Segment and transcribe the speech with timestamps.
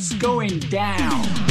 [0.00, 1.49] what's going down?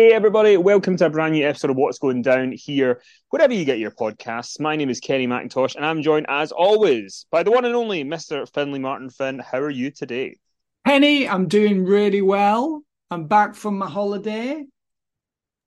[0.00, 3.66] Hey, everybody, welcome to a brand new episode of What's Going Down here, wherever you
[3.66, 4.58] get your podcasts.
[4.58, 8.02] My name is Kenny McIntosh, and I'm joined, as always, by the one and only
[8.02, 8.50] Mr.
[8.50, 9.40] Finley Martin Finn.
[9.40, 10.38] How are you today?
[10.86, 12.82] Kenny, I'm doing really well.
[13.10, 14.64] I'm back from my holiday.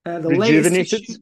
[0.04, 1.02] Uh, the Rejuvenated?
[1.02, 1.20] latest.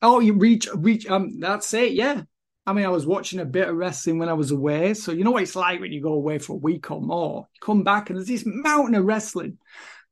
[0.00, 1.06] Oh, you reach, reach.
[1.06, 1.92] Um, that's it.
[1.92, 2.22] Yeah.
[2.66, 5.22] I mean, I was watching a bit of wrestling when I was away, so you
[5.22, 7.46] know what it's like when you go away for a week or more.
[7.52, 9.58] You come back and there's this mountain of wrestling.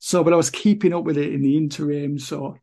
[0.04, 2.18] So, but I was keeping up with it in the interim.
[2.18, 2.56] So,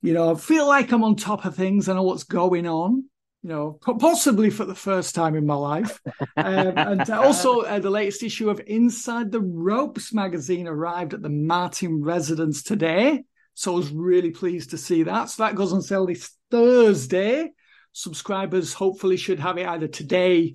[0.00, 1.86] you know, I feel like I'm on top of things.
[1.86, 3.04] I know what's going on.
[3.42, 6.00] You know, possibly for the first time in my life.
[6.34, 11.28] um, and also, uh, the latest issue of Inside the Ropes magazine arrived at the
[11.28, 13.22] Martin residence today.
[13.52, 15.28] So I was really pleased to see that.
[15.28, 17.52] So that goes on sale this Thursday.
[17.92, 20.54] Subscribers hopefully should have it either today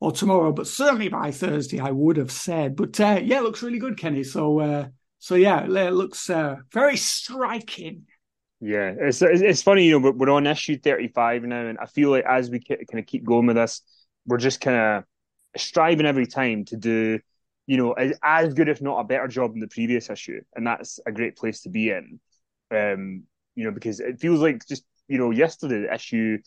[0.00, 2.74] or tomorrow, but certainly by Thursday, I would have said.
[2.74, 4.24] But uh, yeah, it looks really good, Kenny.
[4.24, 4.88] So uh,
[5.18, 8.06] so yeah, it looks uh, very striking.
[8.60, 12.24] Yeah, it's it's funny, you know, we're on issue 35 now, and I feel like
[12.24, 13.82] as we kind of keep going with this,
[14.26, 15.04] we're just kind of
[15.60, 17.20] striving every time to do,
[17.66, 20.98] you know, as, good, if not a better job than the previous issue, and that's
[21.06, 22.20] a great place to be in.
[22.70, 23.22] Um,
[23.54, 26.38] you know, because it feels like just you know, yesterday issue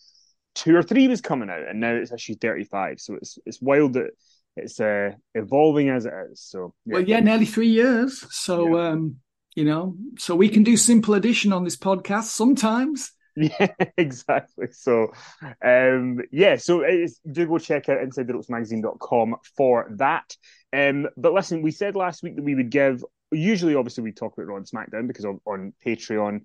[0.53, 2.99] two or three was coming out, and now it's issue 35.
[2.99, 4.11] So it's it's wild that
[4.55, 6.41] it's uh, evolving as it is.
[6.41, 6.93] So yeah.
[6.93, 8.25] well, yeah, nearly three years.
[8.31, 8.89] So yeah.
[8.89, 9.17] um,
[9.55, 13.11] you know, so we can do simple addition on this podcast sometimes.
[13.33, 13.67] Yeah,
[13.97, 14.67] exactly.
[14.71, 15.13] So,
[15.63, 16.83] um, yeah, so
[17.31, 20.35] do go check out InsideTheRopesMagazine.com for that.
[20.73, 24.33] Um, but listen, we said last week that we would give, usually, obviously, we talk
[24.33, 26.41] about Raw and SmackDown because on, on Patreon,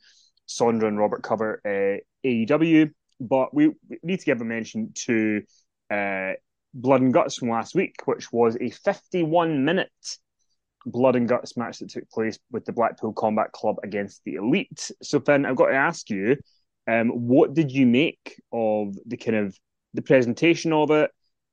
[0.48, 5.42] Sondra and Robert cover uh, AEW, but we, we, need to give a mention to
[5.90, 6.34] uh,
[6.76, 9.90] Blood and Guts from last week, which was a 51 minute
[10.84, 14.90] Blood and Guts match that took place with the Blackpool Combat Club against the Elite.
[15.02, 16.36] So, Finn, I've got to ask you,
[16.86, 19.58] um, what did you make of the kind of
[19.94, 21.10] the presentation of it?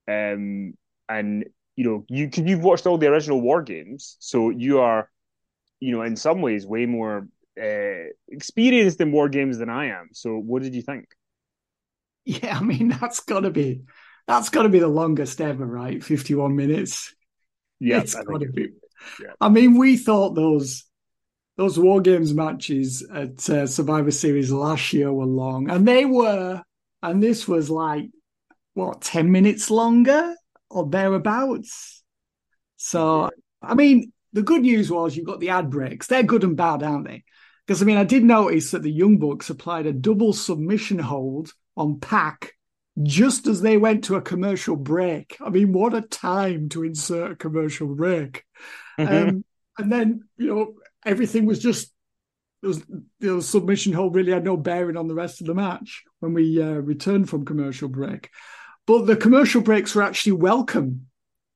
[0.07, 0.73] Um,
[1.09, 1.45] and
[1.75, 5.09] you know, you could you've watched all the original War Games, so you are,
[5.79, 7.27] you know, in some ways, way more
[7.59, 10.09] uh, experienced in War Games than I am.
[10.11, 11.07] So, what did you think?
[12.25, 13.81] Yeah, I mean, that's got to be
[14.27, 16.03] that's got to be the longest ever, right?
[16.03, 17.13] 51 minutes.
[17.79, 18.69] Yeah, it's got to be.
[19.21, 19.33] Yeah.
[19.41, 20.85] I mean, we thought those
[21.57, 26.61] those War Games matches at uh, Survivor Series last year were long, and they were.
[27.01, 28.05] And this was like
[28.75, 30.35] what 10 minutes longer
[30.69, 32.01] or thereabouts.
[32.77, 33.29] So,
[33.61, 36.07] I mean, the good news was you've got the ad breaks.
[36.07, 37.23] They're good and bad, aren't they?
[37.65, 41.51] Because I mean, I did notice that the Young Bucks applied a double submission hold
[41.77, 42.53] on Pac
[43.01, 45.37] just as they went to a commercial break.
[45.43, 48.43] I mean, what a time to insert a commercial break.
[48.99, 49.29] Mm-hmm.
[49.29, 49.45] Um,
[49.77, 50.73] and then, you know,
[51.05, 51.91] everything was just,
[52.61, 52.83] there was,
[53.19, 56.61] the submission hold really had no bearing on the rest of the match when we
[56.61, 58.29] uh, returned from commercial break.
[58.85, 61.07] But the commercial breaks were actually welcome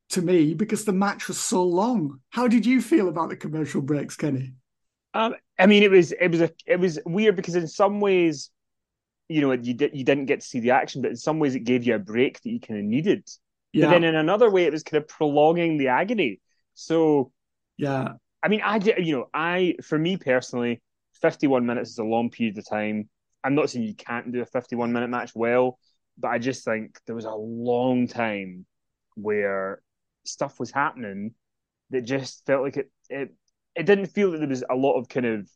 [0.09, 2.19] to me because the match was so long.
[2.30, 4.54] How did you feel about the commercial breaks, Kenny?
[5.14, 8.50] Um, I mean, it was it was a it was weird because in some ways
[9.30, 11.56] you know you did you didn't get to see the action, but in some ways
[11.56, 13.28] it gave you a break that you kind of needed.
[13.74, 13.86] Yeah.
[13.86, 16.40] But then in another way, it was kind of prolonging the agony.
[16.74, 17.32] So
[17.78, 20.82] yeah, I mean, I you know, I for me personally,
[21.22, 23.10] fifty-one minutes is a long period of time.
[23.44, 25.80] I'm not saying you can't do a fifty-one minute match well,
[26.18, 28.66] but I just think there was a long time
[29.16, 29.81] where
[30.25, 31.34] stuff was happening
[31.90, 33.34] that just felt like it it,
[33.75, 35.50] it didn't feel that there was a lot of kind of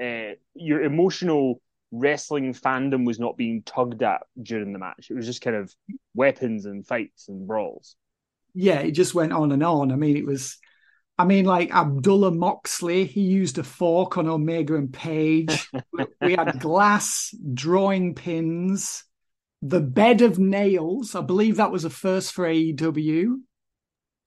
[0.00, 1.60] uh, your emotional
[1.90, 5.08] wrestling fandom was not being tugged at during the match.
[5.10, 5.74] It was just kind of
[6.14, 7.96] weapons and fights and brawls.
[8.54, 9.92] Yeah, it just went on and on.
[9.92, 10.58] I mean, it was,
[11.18, 15.70] I mean, like Abdullah Moxley, he used a fork on Omega and Page.
[16.20, 19.04] we had glass drawing pins,
[19.62, 21.14] the bed of nails.
[21.14, 23.36] I believe that was a first for AEW.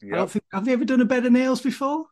[0.02, 0.14] Yep.
[0.14, 2.06] I don't think have they ever done a bed of nails before?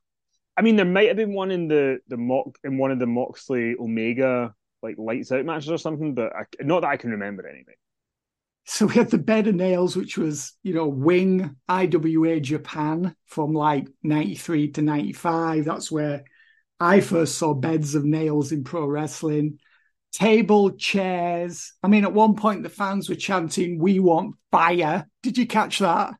[0.55, 3.07] I mean, there might have been one in the the mock in one of the
[3.07, 7.47] Moxley Omega like lights out matches or something, but I, not that I can remember
[7.47, 7.75] anyway.
[8.65, 13.53] So we had the bed of nails, which was, you know, Wing IWA Japan from
[13.53, 15.65] like 93 to 95.
[15.65, 16.23] That's where
[16.79, 19.57] I first saw beds of nails in pro wrestling.
[20.11, 21.73] Table, chairs.
[21.81, 25.07] I mean, at one point the fans were chanting, We want fire.
[25.23, 26.13] Did you catch that?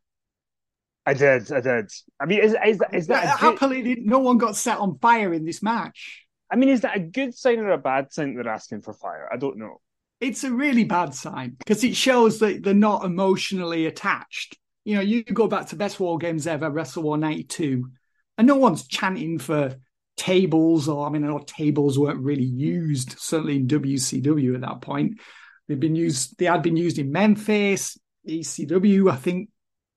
[1.05, 1.91] I did, I did.
[2.19, 3.97] I mean, is, is, is that happily?
[4.01, 6.25] No one got set on fire in this match.
[6.51, 9.29] I mean, is that a good sign or a bad sign they're asking for fire?
[9.31, 9.81] I don't know
[10.19, 14.57] it's a really bad sign because it shows that they're not emotionally attached.
[14.83, 17.89] You know, you go back to best war games ever, WrestleWar 92,
[18.37, 19.75] and no one's chanting for
[20.17, 24.81] tables or I mean, I know tables weren't really used, certainly in WCW at that
[24.81, 25.21] point.
[25.67, 27.97] They've been used, they had been used in Memphis,
[28.27, 29.49] ECW, I think.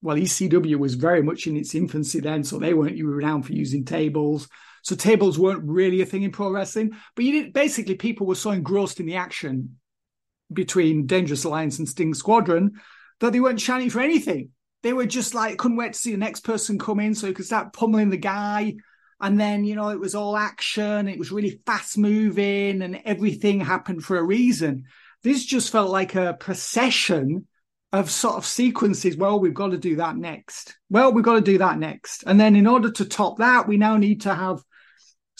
[0.02, 3.84] Well, ECW was very much in its infancy then, so they weren't renowned for using
[3.84, 4.48] tables.
[4.82, 8.34] So tables weren't really a thing in pro wrestling, but you did basically people were
[8.34, 9.78] so engrossed in the action
[10.52, 12.72] between Dangerous Alliance and Sting Squadron
[13.20, 14.50] that they weren't chanting for anything.
[14.82, 17.32] They were just like, couldn't wait to see the next person come in so you
[17.32, 18.74] could start pummeling the guy.
[19.20, 21.06] And then, you know, it was all action.
[21.06, 24.86] It was really fast moving and everything happened for a reason.
[25.22, 27.46] This just felt like a procession
[27.92, 29.16] of sort of sequences.
[29.16, 30.76] Well, we've got to do that next.
[30.90, 32.24] Well, we've got to do that next.
[32.26, 34.64] And then in order to top that, we now need to have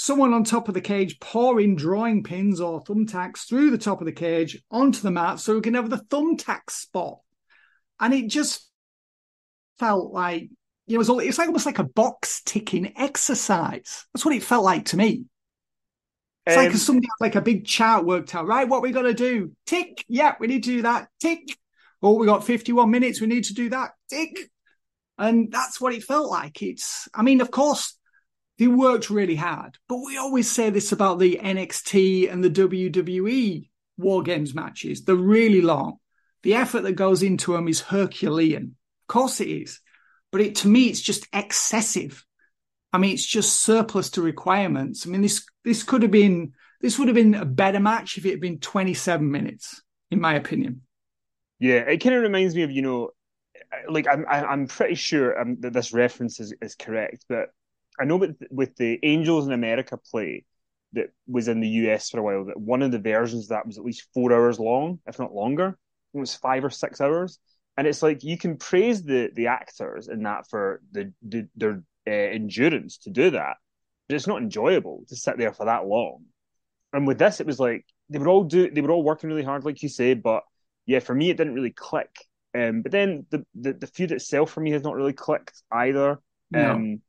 [0.02, 4.04] someone on top of the cage pouring drawing pins or thumbtacks through the top of
[4.04, 7.20] the cage onto the mat so we can have the thumbtack spot.
[8.00, 8.68] And it just
[9.78, 10.50] felt like
[10.88, 14.04] it was, all, it's like almost like a box ticking exercise.
[14.12, 15.26] That's what it felt like to me.
[16.46, 18.68] It's um, like somebody had like a big chart worked out, right?
[18.68, 19.52] What we got to do?
[19.66, 20.04] Tick.
[20.08, 21.06] Yeah, we need to do that.
[21.20, 21.56] Tick.
[22.02, 23.20] Oh, we got 51 minutes.
[23.20, 23.92] We need to do that.
[24.10, 24.50] Tick.
[25.16, 26.60] And that's what it felt like.
[26.60, 27.96] It's, I mean, of course,
[28.62, 29.76] they worked really hard.
[29.88, 35.02] But we always say this about the NXT and the WWE War Games matches.
[35.02, 35.96] They're really long.
[36.44, 38.76] The effort that goes into them is Herculean.
[39.02, 39.80] Of course it is.
[40.30, 42.24] But it, to me, it's just excessive.
[42.92, 45.08] I mean, it's just surplus to requirements.
[45.08, 48.24] I mean, this this could have been this would have been a better match if
[48.24, 49.82] it had been 27 minutes,
[50.12, 50.82] in my opinion.
[51.58, 53.10] Yeah, it kind of reminds me of you know,
[53.88, 57.48] like I'm I'm pretty sure um, that this reference is, is correct, but
[58.00, 60.44] I know with with the Angels in America play
[60.92, 63.66] that was in the US for a while, that one of the versions of that
[63.66, 65.78] was at least four hours long, if not longer.
[66.14, 67.38] It was five or six hours,
[67.76, 71.82] and it's like you can praise the the actors in that for the, the their
[72.06, 73.56] uh, endurance to do that,
[74.08, 76.24] but it's not enjoyable to sit there for that long.
[76.92, 79.42] And with this, it was like they were all do they were all working really
[79.42, 80.42] hard, like you say, but
[80.84, 82.14] yeah, for me it didn't really click.
[82.54, 86.20] Um, but then the, the the feud itself for me has not really clicked either.
[86.50, 86.72] No.
[86.72, 87.00] Um,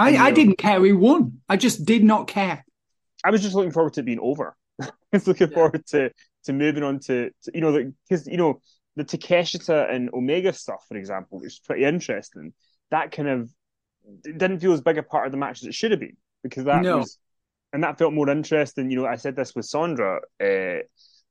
[0.00, 1.40] I, I didn't care who won.
[1.48, 2.64] I just did not care.
[3.22, 4.56] I was just looking forward to it being over.
[4.82, 5.54] I was looking yeah.
[5.54, 6.10] forward to
[6.44, 8.60] to moving on to, to you know because you know
[8.96, 12.54] the Takeshita and Omega stuff, for example, which is pretty interesting.
[12.90, 13.50] That kind of
[14.22, 16.64] didn't feel as big a part of the match as it should have been because
[16.64, 16.98] that no.
[16.98, 17.18] was
[17.72, 18.90] and that felt more interesting.
[18.90, 20.82] You know, I said this with Sandra uh,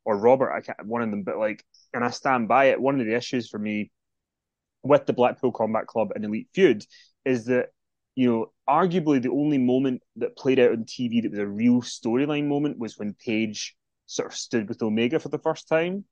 [0.05, 1.63] or Robert, I can't one of them, but like,
[1.93, 2.79] and I stand by it.
[2.79, 3.91] One of the issues for me
[4.83, 6.85] with the Blackpool Combat Club and Elite Feud
[7.25, 7.69] is that
[8.19, 11.81] you know, arguably the only moment that played out on TV that was a real
[11.81, 16.05] storyline moment was when Page sort of stood with Omega for the first time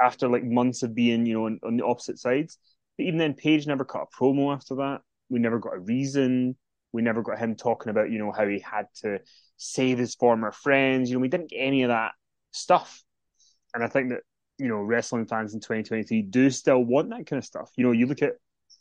[0.00, 2.58] after like months of being, you know, on, on the opposite sides.
[2.96, 5.00] But even then, Page never cut a promo after that.
[5.28, 6.56] We never got a reason.
[6.92, 9.20] We never got him talking about, you know, how he had to
[9.56, 11.10] save his former friends.
[11.10, 12.12] You know, we didn't get any of that
[12.52, 13.02] stuff.
[13.74, 14.20] And I think that,
[14.58, 17.70] you know, wrestling fans in 2023 do still want that kind of stuff.
[17.76, 18.34] You know, you look at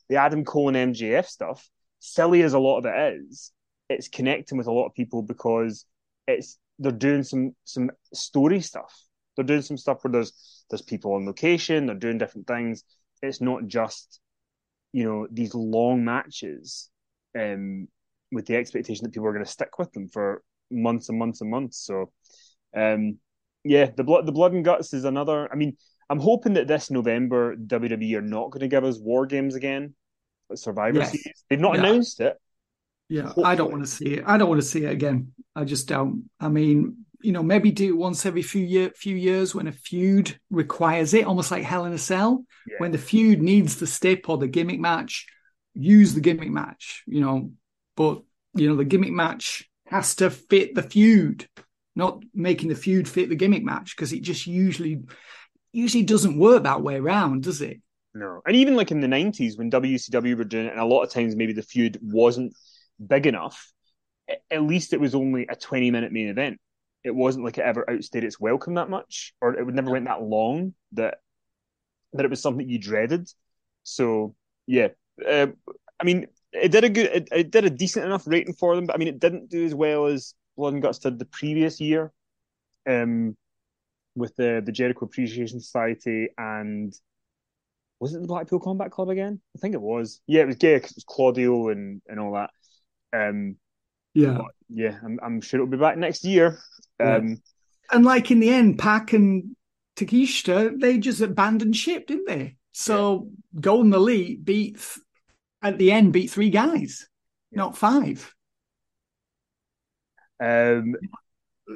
[0.08, 3.52] the Adam Cole and MJF stuff, silly as a lot of it is,
[3.90, 5.86] it's connecting with a lot of people because
[6.28, 8.94] it's they're doing some some story stuff.
[9.36, 11.86] They're doing some stuff where there's there's people on location.
[11.86, 12.84] They're doing different things.
[13.22, 14.20] It's not just
[14.94, 16.90] you know these long matches
[17.38, 17.88] um,
[18.32, 21.42] with the expectation that people are going to stick with them for months and months
[21.42, 21.78] and months.
[21.86, 22.12] So
[22.76, 23.18] um,
[23.64, 25.52] yeah, the blood the blood and guts is another.
[25.52, 25.78] I mean,
[26.10, 29.96] I'm hoping that this November WWE are not going to give us War Games again.
[30.56, 31.12] Survivor yes.
[31.12, 31.44] Series.
[31.50, 31.80] They've not yeah.
[31.82, 32.38] announced it.
[33.10, 33.46] Yeah, Hopefully.
[33.46, 34.24] I don't want to see it.
[34.28, 35.34] I don't want to see it again.
[35.56, 36.30] I just don't.
[36.40, 39.72] I mean, you know, maybe do it once every few year, few years when a
[39.72, 42.44] feud requires it, almost like Hell in a Cell.
[42.68, 42.76] Yeah.
[42.80, 45.26] When the feud needs the stip or the gimmick match,
[45.74, 47.04] use the gimmick match.
[47.08, 47.52] You know,
[47.96, 48.22] but
[48.54, 51.48] you know the gimmick match has to fit the feud,
[51.96, 55.04] not making the feud fit the gimmick match because it just usually
[55.72, 57.82] usually doesn't work that way around, does it?
[58.18, 58.42] No.
[58.48, 61.12] And even like in the 90s when WCW were doing it, and a lot of
[61.12, 62.56] times maybe the feud wasn't
[63.06, 63.72] big enough,
[64.50, 66.60] at least it was only a 20 minute main event.
[67.04, 70.06] It wasn't like it ever outstayed its welcome that much, or it would never went
[70.06, 71.20] that long that
[72.14, 73.30] that it was something you dreaded.
[73.84, 74.90] So yeah,
[75.26, 75.48] uh,
[76.00, 78.88] I mean, it did a good, it, it, did a decent enough rating for them,
[78.88, 81.80] but I mean, it didn't do as well as Blood and Guts did the previous
[81.80, 82.12] year,
[82.88, 83.38] um,
[84.16, 86.98] with the the Jericho Appreciation Society and
[88.00, 89.42] was it the Blackpool Combat Club again?
[89.56, 90.22] I think it was.
[90.28, 92.50] Yeah, it was gay because it was Claudio and and all that.
[93.14, 93.58] Um,
[94.14, 94.40] yeah,
[94.70, 96.60] yeah, I'm I'm sure it'll be back next year.
[97.00, 97.36] Um, yeah.
[97.92, 99.56] and like in the end, Pac and
[99.96, 102.56] Takeshita, they just abandoned ship, didn't they?
[102.72, 103.62] So yeah.
[103.62, 104.80] Golden Elite beat
[105.62, 107.08] at the end beat three guys,
[107.52, 107.58] yeah.
[107.58, 108.34] not five.
[110.40, 110.96] Um,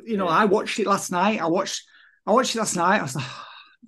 [0.05, 1.41] you know, I watched it last night.
[1.41, 1.83] I watched
[2.25, 2.99] I watched it last night.
[2.99, 3.25] I was like,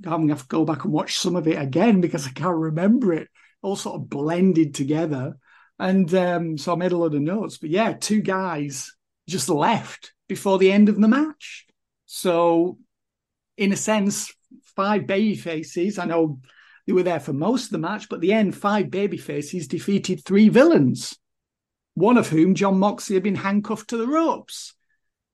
[0.06, 3.30] Have to go back and watch some of it again because I can't remember it.
[3.62, 5.38] All sort of blended together.
[5.80, 7.58] And um, so I made a lot of notes.
[7.58, 8.92] But yeah, two guys
[9.28, 11.66] just left before the end of the match.
[12.06, 12.78] So,
[13.58, 14.34] in a sense,
[14.76, 15.98] five baby faces.
[15.98, 16.40] I know
[16.86, 20.24] they were there for most of the match, but the end, five baby faces defeated
[20.24, 21.18] three villains,
[21.94, 24.74] one of whom, Jon Moxley, had been handcuffed to the ropes.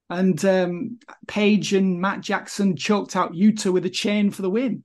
[0.10, 4.84] And um, Page and Matt Jackson choked out Yuta with a chain for the win.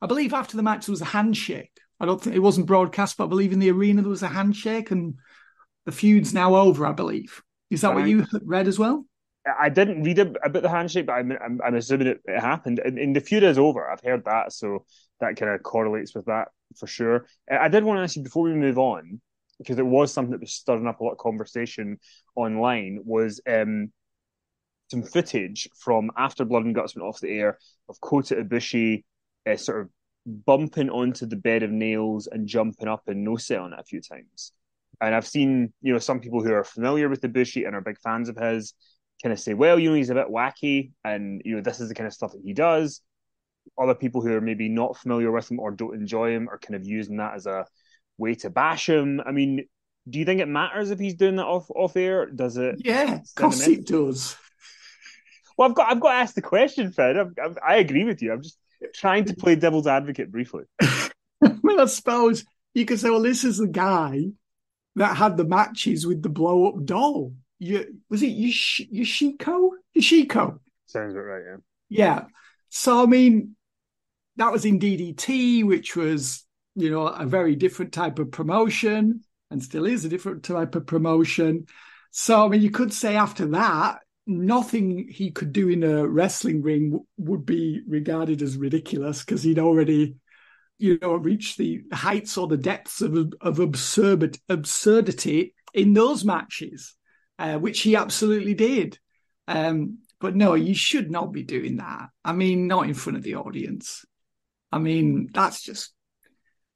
[0.00, 1.78] I believe after the match there was a handshake.
[2.00, 4.28] I don't think it wasn't broadcast, but I believe in the arena there was a
[4.28, 5.14] handshake, and
[5.84, 6.86] the feud's now over.
[6.86, 7.42] I believe.
[7.70, 9.06] Is that what you read as well?
[9.58, 12.80] I didn't read about the handshake, but I'm, I'm, I'm assuming it, it happened.
[12.80, 13.88] And, and, the feud is over.
[13.88, 14.84] I've heard that, so
[15.20, 17.26] that kind of correlates with that for sure.
[17.50, 19.20] I did want to ask you before we move on,
[19.58, 21.98] because it was something that was stirring up a lot of conversation
[22.34, 23.00] online.
[23.04, 23.92] Was um,
[24.90, 29.04] some footage from after Blood and Guts went off the air of Kota Ibushi
[29.48, 29.90] uh, sort of
[30.26, 34.00] bumping onto the bed of nails and jumping up and no on it a few
[34.00, 34.52] times.
[35.00, 37.98] And I've seen, you know, some people who are familiar with Ibushi and are big
[38.00, 38.74] fans of his
[39.22, 41.88] kind of say, well, you know, he's a bit wacky and, you know, this is
[41.88, 43.00] the kind of stuff that he does.
[43.78, 46.76] Other people who are maybe not familiar with him or don't enjoy him are kind
[46.76, 47.66] of using that as a
[48.18, 49.20] way to bash him.
[49.24, 49.66] I mean,
[50.08, 52.26] do you think it matters if he's doing that off off air?
[52.26, 52.76] Does it?
[52.78, 54.36] Yeah, of course it does.
[55.56, 57.16] Well, I've got I've got to ask the question, Fred.
[57.16, 58.32] i i I agree with you.
[58.32, 58.58] I'm just
[58.94, 60.64] trying to play devil's advocate briefly.
[61.40, 62.44] well, I suppose
[62.74, 64.26] you could say, well, this is the guy
[64.96, 67.32] that had the matches with the blow up doll.
[67.58, 69.70] You, was it Yosh- Yoshiko?
[69.96, 70.58] Yoshiko.
[70.86, 71.56] Sounds about right, yeah.
[71.88, 72.24] Yeah.
[72.68, 73.56] So, I mean,
[74.36, 76.44] that was in DDT, which was,
[76.74, 80.86] you know, a very different type of promotion and still is a different type of
[80.86, 81.66] promotion.
[82.10, 86.62] So, I mean, you could say after that, nothing he could do in a wrestling
[86.62, 90.16] ring w- would be regarded as ridiculous because he'd already
[90.78, 96.94] you know reached the heights or the depths of of absurd absurdity in those matches
[97.38, 98.98] uh, which he absolutely did.
[99.46, 102.08] Um, but no you should not be doing that.
[102.24, 104.04] I mean not in front of the audience.
[104.72, 105.92] I mean that's just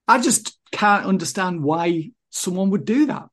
[0.07, 3.29] i just can't understand why someone would do that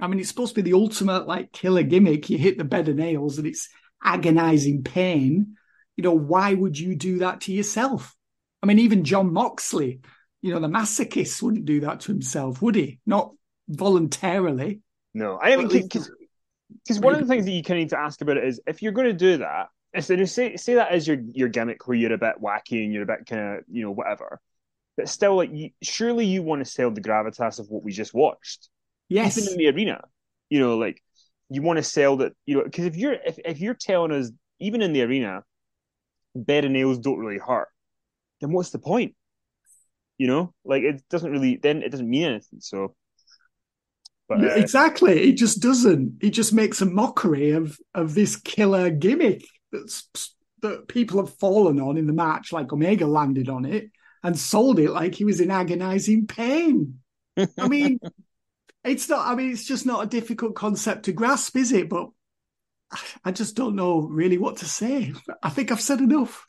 [0.00, 2.30] I mean, it's supposed to be the ultimate like killer gimmick.
[2.30, 3.68] You hit the bed of nails and it's
[4.02, 5.56] agonizing pain.
[5.96, 8.14] You know, why would you do that to yourself?
[8.62, 10.00] I mean, even Jon Moxley,
[10.42, 13.00] you know, the masochist wouldn't do that to himself, would he?
[13.06, 13.32] Not
[13.68, 14.80] voluntarily.
[15.12, 18.20] No, I mean, because one of the things that you kind of need to ask
[18.20, 21.06] about it is if you're going to do that, instead of say say that as
[21.06, 23.82] your your gimmick where you're a bit wacky and you're a bit kind of you
[23.82, 24.40] know whatever,
[24.96, 28.12] but still, like, you, surely you want to sell the gravitas of what we just
[28.12, 28.68] watched.
[29.10, 29.36] Yes.
[29.36, 30.00] Even in the arena,
[30.48, 31.02] you know, like
[31.50, 34.30] you want to sell that, you know, because if you're if, if you're telling us
[34.60, 35.42] even in the arena,
[36.34, 37.68] bed and nails don't really hurt,
[38.40, 39.14] then what's the point?
[40.16, 42.60] You know, like it doesn't really then it doesn't mean anything.
[42.60, 42.94] So
[44.30, 45.28] but, uh, exactly.
[45.28, 46.18] It just doesn't.
[46.22, 50.08] It just makes a mockery of of this killer gimmick that's
[50.62, 53.90] that people have fallen on in the match, like Omega landed on it
[54.22, 57.00] and sold it like he was in agonizing pain.
[57.58, 57.98] I mean,
[58.84, 59.26] it's not.
[59.26, 61.88] I mean, it's just not a difficult concept to grasp, is it?
[61.88, 62.10] But
[63.24, 65.12] I just don't know really what to say.
[65.42, 66.44] I think I've said enough.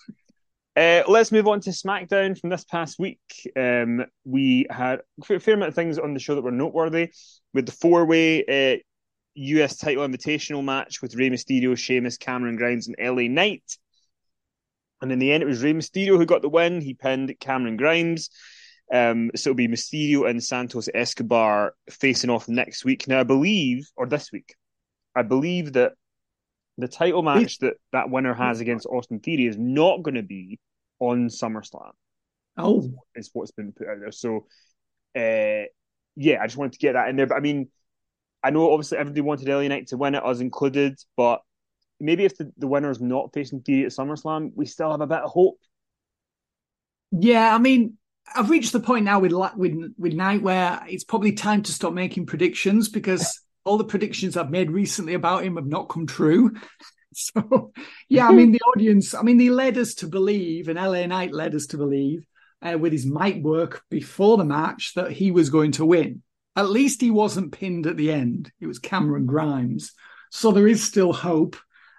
[0.75, 3.19] Uh, let's move on to SmackDown from this past week.
[3.57, 7.11] Um, we had a fair amount of things on the show that were noteworthy.
[7.53, 8.77] With the four-way uh,
[9.35, 13.77] US title invitational match with Rey Mysterio, Sheamus, Cameron Grimes, and LA Knight.
[15.01, 16.79] And in the end, it was Rey Mysterio who got the win.
[16.79, 18.29] He pinned Cameron Grimes.
[18.93, 23.07] Um, so it'll be Mysterio and Santos Escobar facing off next week.
[23.07, 24.53] Now, I believe, or this week,
[25.15, 25.93] I believe that
[26.77, 30.60] the title match that that winner has against Austin Theory is not going to be
[31.00, 31.91] on SummerSlam.
[32.57, 34.12] Oh, is what's been put out there.
[34.12, 34.45] So,
[35.15, 35.67] uh,
[36.15, 37.27] yeah, I just wanted to get that in there.
[37.27, 37.69] But I mean,
[38.43, 41.00] I know obviously everybody wanted LA Knight to win it, us included.
[41.15, 41.41] But
[42.00, 45.07] maybe if the, the winner is not facing Theory at SummerSlam, we still have a
[45.07, 45.60] bit of hope
[47.12, 47.98] Yeah, I mean,
[48.35, 51.93] I've reached the point now with with with Knight where it's probably time to stop
[51.93, 56.53] making predictions because all the predictions I've made recently about him have not come true.
[57.13, 57.73] So,
[58.07, 61.33] yeah, I mean, the audience, I mean, they led us to believe, and LA Knight
[61.33, 62.25] led us to believe
[62.61, 66.23] uh, with his mic work before the match that he was going to win.
[66.55, 68.51] At least he wasn't pinned at the end.
[68.61, 69.91] It was Cameron Grimes.
[70.29, 71.57] So there is still hope.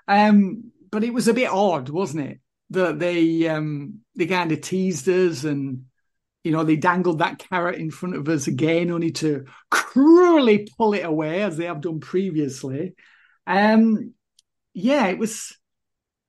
[0.08, 2.40] Um, but it was a bit odd, wasn't it?
[2.70, 5.84] That they um, they kind of teased us and
[6.44, 10.94] you know, they dangled that carrot in front of us again, only to cruelly pull
[10.94, 12.94] it away as they have done previously.
[13.46, 14.14] Um,
[14.75, 15.56] yeah, it was,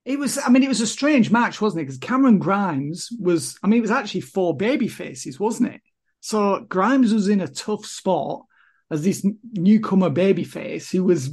[0.06, 0.38] it was.
[0.38, 1.86] I mean, it was a strange match, wasn't it?
[1.86, 3.58] Because Cameron Grimes was.
[3.64, 5.82] I mean, it was actually four baby faces, wasn't it?
[6.20, 8.44] So Grimes was in a tough spot
[8.92, 11.32] as this newcomer baby face who was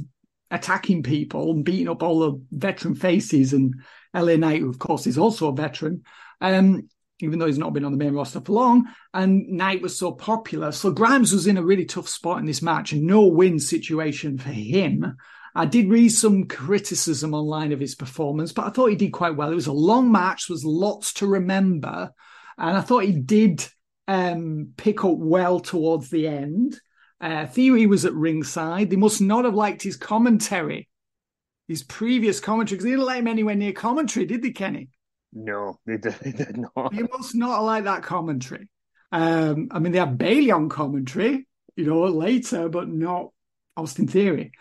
[0.49, 3.53] attacking people and beating up all the veteran faces.
[3.53, 3.75] And
[4.13, 6.03] LA Knight, who of course is also a veteran,
[6.41, 6.89] um,
[7.21, 8.87] even though he's not been on the main roster for long.
[9.13, 10.71] And Knight was so popular.
[10.71, 14.37] So Grimes was in a really tough spot in this match and no win situation
[14.37, 15.17] for him.
[15.53, 19.35] I did read some criticism online of his performance, but I thought he did quite
[19.35, 19.51] well.
[19.51, 22.11] It was a long match, was lots to remember.
[22.57, 23.67] And I thought he did
[24.07, 26.79] um, pick up well towards the end.
[27.19, 28.89] Uh, Theory was at ringside.
[28.89, 30.87] They must not have liked his commentary,
[31.67, 34.89] his previous commentary, because they didn't let him anywhere near commentary, did they, Kenny?
[35.33, 36.93] No, they did, they did not.
[36.93, 38.69] You must not like that commentary.
[39.11, 43.29] Um, I mean, they have Bayley on commentary, you know, later, but not
[43.75, 44.51] Austin Theory.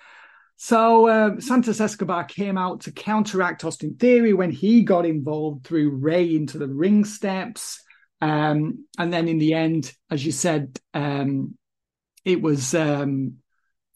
[0.56, 5.96] So uh, Santos Escobar came out to counteract Austin Theory when he got involved through
[5.96, 7.82] Rey into the ring steps.
[8.20, 11.56] Um, and then in the end, as you said, um,
[12.24, 13.36] it was um,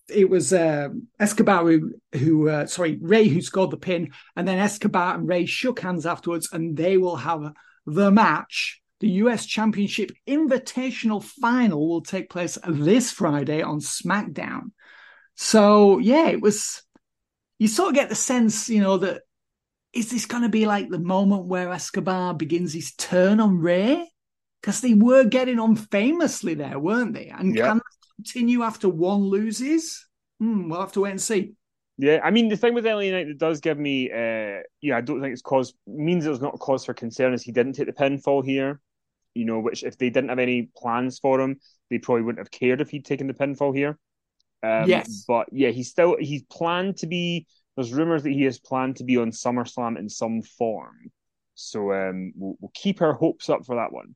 [0.09, 4.59] it was uh, Escobar who, who uh, sorry, Rey who scored the pin, and then
[4.59, 7.53] Escobar and Rey shook hands afterwards, and they will have
[7.87, 8.81] the match.
[9.01, 14.73] The US Championship Invitational Final will take place this Friday on SmackDown.
[15.35, 16.83] So yeah, it was.
[17.59, 19.23] You sort of get the sense, you know, that
[19.93, 24.11] is this going to be like the moment where Escobar begins his turn on Rey?
[24.61, 27.29] Because they were getting on famously there, weren't they?
[27.29, 27.67] And yep.
[27.67, 27.81] can
[28.17, 30.07] continue after one loses?
[30.41, 31.55] Hmm, we'll have to wait and see.
[31.97, 35.01] Yeah, I mean the thing with LA Knight that does give me, uh, yeah, I
[35.01, 37.87] don't think it's cause means it's not a cause for concern is he didn't take
[37.87, 38.81] the pinfall here.
[39.35, 41.59] You know, which if they didn't have any plans for him,
[41.91, 43.99] they probably wouldn't have cared if he'd taken the pinfall here.
[44.63, 47.47] Um, yes, but yeah, he's still he's planned to be.
[47.77, 51.11] There's rumors that he has planned to be on SummerSlam in some form.
[51.55, 54.15] So um, we'll, we'll keep our hopes up for that one.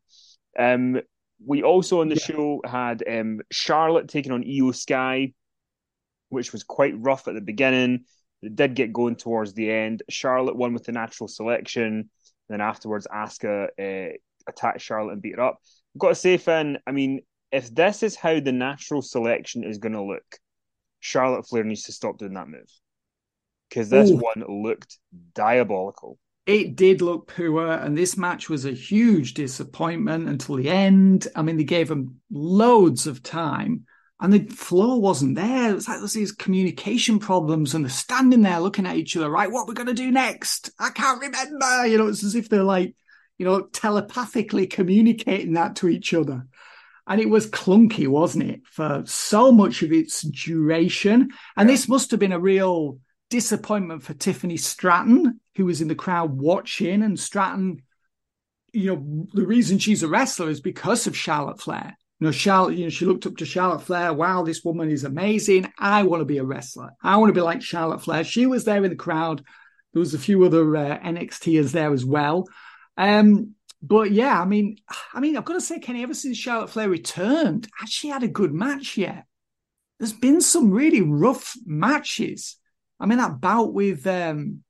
[0.58, 1.00] Um,
[1.44, 2.24] we also on the yeah.
[2.24, 5.32] show had um, Charlotte taking on Iyo Sky,
[6.28, 8.04] which was quite rough at the beginning.
[8.42, 10.02] It did get going towards the end.
[10.08, 12.10] Charlotte won with the natural selection.
[12.48, 14.16] Then afterwards, Asuka uh,
[14.48, 15.58] attacked Charlotte and beat her up.
[15.94, 17.20] I've got to say, Finn, I mean,
[17.50, 20.38] if this is how the natural selection is going to look,
[21.00, 22.70] Charlotte Flair needs to stop doing that move
[23.68, 24.16] because this Ooh.
[24.16, 24.98] one looked
[25.34, 31.28] diabolical it did look poor, and this match was a huge disappointment until the end.
[31.36, 33.84] I mean, they gave them loads of time,
[34.18, 35.70] and the flow wasn't there.
[35.70, 39.28] It was like there's these communication problems, and they're standing there looking at each other,
[39.28, 39.50] right?
[39.50, 40.70] What we're going to do next?
[40.80, 41.86] I can't remember.
[41.86, 42.96] You know, it's as if they're like,
[43.36, 46.46] you know, telepathically communicating that to each other.
[47.06, 51.28] And it was clunky, wasn't it, for so much of its duration?
[51.58, 55.94] And this must have been a real disappointment for Tiffany Stratton, who was in the
[55.94, 57.02] crowd watching.
[57.02, 57.82] And Stratton,
[58.72, 61.98] you know, the reason she's a wrestler is because of Charlotte Flair.
[62.20, 64.12] You know, Charlotte, you know, she looked up to Charlotte Flair.
[64.12, 65.70] Wow, this woman is amazing.
[65.76, 66.90] I want to be a wrestler.
[67.02, 68.22] I want to be like Charlotte Flair.
[68.22, 69.44] She was there in the crowd.
[69.92, 72.46] There was a few other uh, NXTers there as well.
[72.96, 74.76] Um, but yeah, I mean,
[75.12, 78.28] I mean, I've got to say, Kenny, ever since Charlotte Flair returned, actually had a
[78.28, 79.24] good match yet.
[79.98, 82.56] There's been some really rough matches.
[83.00, 84.62] I mean, that bout with um,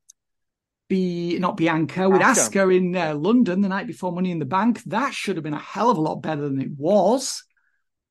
[0.89, 4.83] be not Bianca with Asuka in uh, London the night before Money in the Bank.
[4.85, 7.45] That should have been a hell of a lot better than it was.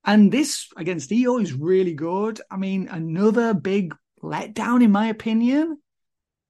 [0.06, 2.40] And this against Iyo is really good.
[2.50, 5.80] I mean, another big letdown in my opinion.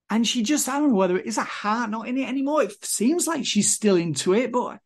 [0.10, 2.64] And she just, I don't know whether it is a heart not in it anymore.
[2.64, 4.80] It seems like she's still into it, but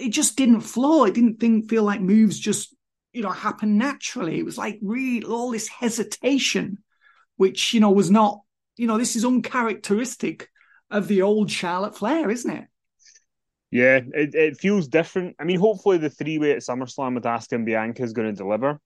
[0.00, 1.04] it just didn't flow.
[1.04, 2.74] It didn't think, feel like moves just,
[3.12, 4.38] you know, happen naturally.
[4.38, 6.78] It was like really all this hesitation
[7.36, 8.40] which, you know, was not,
[8.76, 10.50] you know, this is uncharacteristic
[10.94, 12.66] of the old Charlotte Flair, isn't it?
[13.70, 15.34] Yeah, it, it feels different.
[15.40, 18.32] I mean, hopefully the three way at SummerSlam with Asuka and Bianca is going to
[18.32, 18.80] deliver.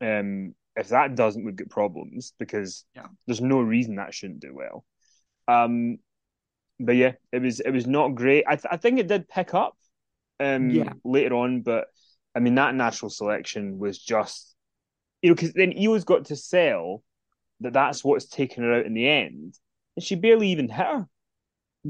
[0.00, 3.06] Um, if that doesn't, we've got problems because yeah.
[3.26, 4.84] there's no reason that shouldn't do well.
[5.48, 5.98] Um,
[6.78, 8.44] but yeah, it was it was not great.
[8.46, 9.74] I th- I think it did pick up
[10.38, 10.92] um, yeah.
[11.02, 11.86] later on, but
[12.34, 14.54] I mean that natural selection was just
[15.22, 17.02] you know because then Iyo's got to sell
[17.60, 19.54] that that's what's taken her out in the end,
[19.96, 21.08] and she barely even hit her.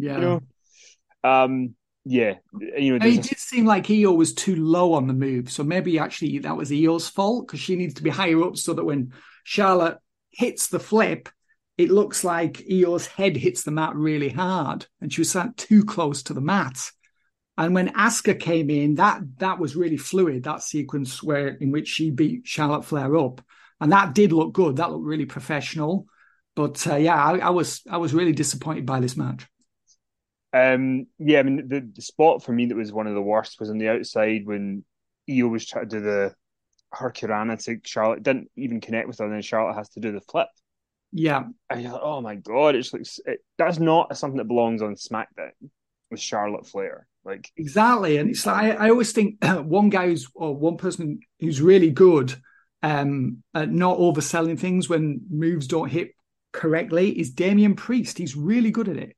[0.01, 0.15] Yeah.
[0.15, 0.43] You know?
[1.25, 1.75] Um.
[2.05, 2.35] Yeah.
[2.61, 3.07] You know.
[3.07, 6.57] it did seem like Iyo was too low on the move, so maybe actually that
[6.57, 9.99] was Iyo's fault because she needs to be higher up so that when Charlotte
[10.31, 11.29] hits the flip,
[11.77, 15.85] it looks like Iyo's head hits the mat really hard, and she was sat too
[15.85, 16.79] close to the mat.
[17.59, 20.45] And when Asuka came in, that that was really fluid.
[20.45, 23.43] That sequence where in which she beat Charlotte Flair up,
[23.81, 24.77] and that did look good.
[24.77, 26.07] That looked really professional.
[26.55, 29.47] But uh, yeah, I, I, was I was really disappointed by this match.
[30.57, 33.61] Um, yeah, I mean the, the spot for me that was one of the worst
[33.61, 34.85] was on the outside when
[35.29, 36.35] Iyo was trying to do the
[36.95, 40.21] Hurricanrana to Charlotte, didn't even connect with her, and then Charlotte has to do the
[40.21, 40.49] flip.
[41.13, 44.83] Yeah, and you're like, oh my god, it's like it, that's not something that belongs
[44.83, 45.51] on SmackDown
[46.11, 47.07] with Charlotte Flair.
[47.25, 51.21] Like exactly, and it's like I, I always think one guy who's or one person
[51.41, 52.35] who's really good
[52.83, 56.13] um, at not overselling things when moves don't hit
[56.53, 58.17] correctly is Damian Priest.
[58.17, 59.17] He's really good at it.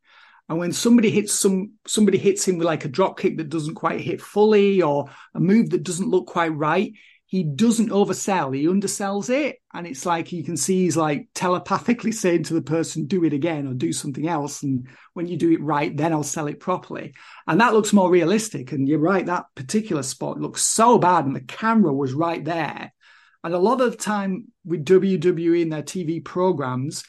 [0.49, 3.75] And when somebody hits some somebody hits him with like a drop kick that doesn't
[3.75, 6.93] quite hit fully or a move that doesn't look quite right,
[7.29, 9.59] he doesn't oversell, he undersells it.
[9.75, 13.35] And it's like you can see he's like telepathically saying to the person, do it
[13.35, 14.63] again or do something else.
[14.63, 17.13] And when you do it right, then I'll sell it properly.
[17.47, 18.73] And that looks more realistic.
[18.73, 21.27] And you're right, that particular spot looks so bad.
[21.27, 22.95] And the camera was right there.
[23.45, 27.05] And a lot of the time with WWE in their TV programs,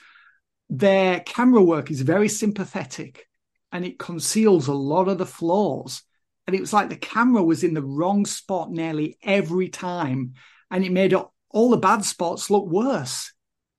[0.70, 3.29] their camera work is very sympathetic
[3.72, 6.04] and it conceals a lot of the flaws
[6.50, 10.34] and it was like the camera was in the wrong spot nearly every time,
[10.72, 13.32] and it made all the bad spots look worse.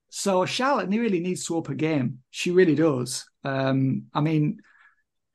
[0.08, 2.20] So Charlotte really needs to up her game.
[2.30, 3.28] She really does.
[3.42, 4.60] Um, I mean,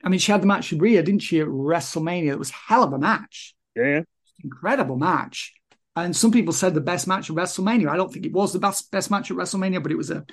[0.02, 2.32] I mean, she had the match with Rhea, didn't she, at WrestleMania?
[2.32, 3.54] It was hell of a match.
[3.76, 4.04] Yeah.
[4.41, 5.56] Incredible match.
[5.98, 7.89] And some people said the best match at WrestleMania.
[7.89, 10.26] I don't think it was the best best match at WrestleMania, but it was an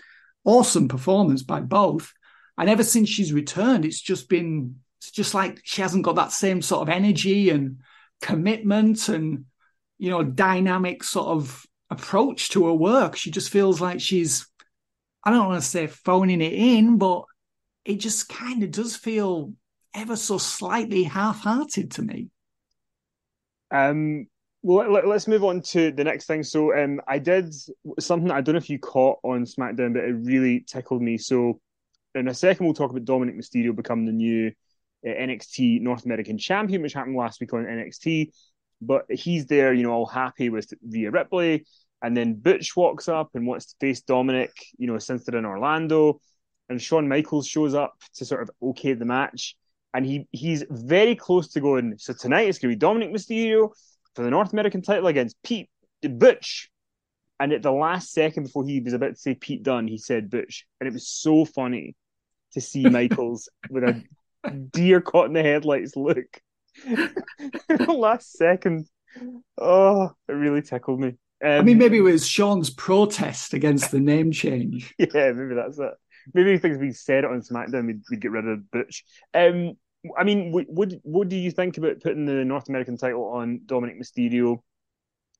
[0.45, 2.13] awesome performance by both.
[2.59, 6.33] And ever since she's returned, it's just been it's just like she hasn't got that
[6.33, 7.79] same sort of energy and
[8.21, 9.47] commitment and
[9.99, 13.17] you know dynamic sort of approach to her work.
[13.17, 14.47] She just feels like she's
[15.25, 17.25] I don't want to say phoning it in, but
[17.85, 19.53] it just kind of does feel
[19.95, 22.31] ever so slightly half-hearted to me.
[23.71, 24.27] Um
[24.63, 26.45] well, let, us move on to the next thing.
[26.45, 27.53] So, um, I did
[27.99, 31.19] something I don't know if you caught on SmackDown, but it really tickled me.
[31.19, 31.61] So,
[32.15, 34.53] in a second, we'll talk about Dominic Mysterio becoming the new
[35.07, 38.33] uh, NXT North American Champion, which happened last week on NXT.
[38.81, 41.67] But he's there, you know, all happy with Rhea Ripley.
[42.03, 45.45] And then Butch walks up and wants to face Dominic, you know, since they're in
[45.45, 46.21] Orlando.
[46.69, 49.57] And Shawn Michaels shows up to sort of okay the match.
[49.95, 53.71] And he he's very close to going, so tonight it's going to be Dominic Mysterio
[54.15, 55.69] for the North American title against Pete
[56.03, 56.71] Butch.
[57.39, 60.31] And at the last second before he was about to say Pete Dunne, he said
[60.31, 60.67] Butch.
[60.81, 61.95] And it was so funny
[62.53, 64.03] to see Michaels with a
[64.73, 66.27] deer caught in the headlights look.
[67.89, 68.87] Last second.
[69.59, 71.09] Oh, it really tickled me.
[71.45, 74.95] Um, I mean, maybe it was Shawn's protest against the name change.
[74.99, 75.93] Yeah, maybe that's it.
[76.35, 79.05] Maybe things we said it on SmackDown, we'd, we'd get rid of Butch.
[79.35, 79.73] Um,
[80.17, 84.01] I mean, what what do you think about putting the North American title on Dominic
[84.01, 84.59] Mysterio?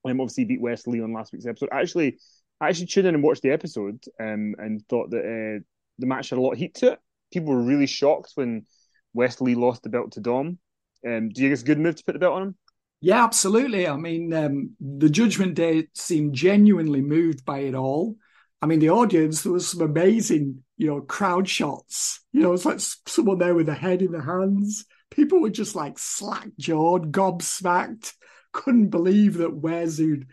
[0.05, 1.69] Um, obviously beat Wes Lee on last week's episode.
[1.73, 2.19] Actually,
[2.61, 5.63] I actually tuned in and watched the episode, um, and thought that uh,
[6.03, 6.99] the match had a lot of heat to it.
[7.33, 8.67] People were really shocked when
[9.15, 10.59] Wes Lee lost the belt to Dom.
[11.07, 12.57] Um, do you think it's a good move to put the belt on him?
[13.01, 13.89] Yeah, absolutely.
[13.89, 18.17] I mean, um, the Judgment Day seemed genuinely moved by it all.
[18.61, 22.21] I mean, the audience, there was some amazing, you know, crowd shots.
[22.33, 24.85] You know, it's like someone there with a head in the hands.
[25.11, 28.13] People were just like slack jawed, gobsmacked,
[28.53, 30.25] couldn't believe that Wes, you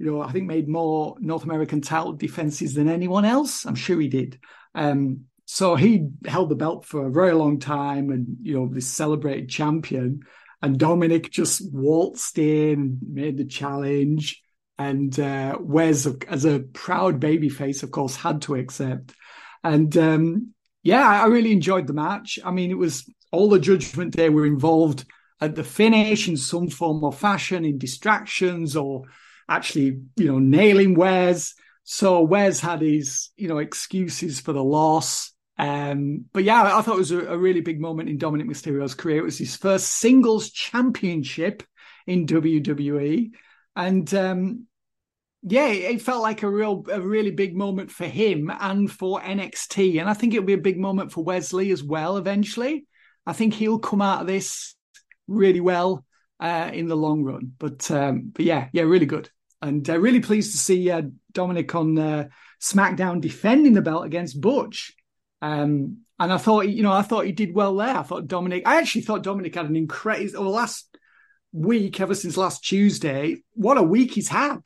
[0.00, 3.64] know, I think made more North American title defenses than anyone else.
[3.64, 4.40] I'm sure he did.
[4.74, 8.86] Um, so he held the belt for a very long time and, you know, this
[8.86, 10.20] celebrated champion.
[10.62, 14.42] And Dominic just waltzed in, made the challenge.
[14.78, 19.14] And uh, Wes, as a proud babyface, of course, had to accept.
[19.64, 22.38] And um, yeah, I really enjoyed the match.
[22.44, 25.04] I mean, it was all the Judgment Day were involved
[25.40, 29.04] at the finish in some form or fashion, in distractions or
[29.48, 31.54] actually, you know, nailing Wes.
[31.92, 35.32] So Wes had his, you know, excuses for the loss.
[35.58, 38.94] Um, but yeah, I thought it was a, a, really big moment in Dominic Mysterio's
[38.94, 39.18] career.
[39.18, 41.64] It was his first singles championship
[42.06, 43.32] in WWE,
[43.74, 44.66] and um,
[45.42, 50.00] yeah, it felt like a real, a really big moment for him and for NXT.
[50.00, 52.16] And I think it'll be a big moment for Wes Lee as well.
[52.16, 52.86] Eventually,
[53.26, 54.76] I think he'll come out of this
[55.26, 56.04] really well.
[56.38, 57.52] uh, in the long run.
[57.58, 59.28] But um, but yeah, yeah, really good,
[59.60, 62.28] and uh, really pleased to see uh, Dominic on uh,
[62.60, 64.92] SmackDown defending the belt against Butch.
[65.42, 67.96] Um, and I thought, you know, I thought he did well there.
[67.96, 70.96] I thought Dominic, I actually thought Dominic had an incredible, last
[71.52, 74.60] week, ever since last Tuesday, what a week he's had.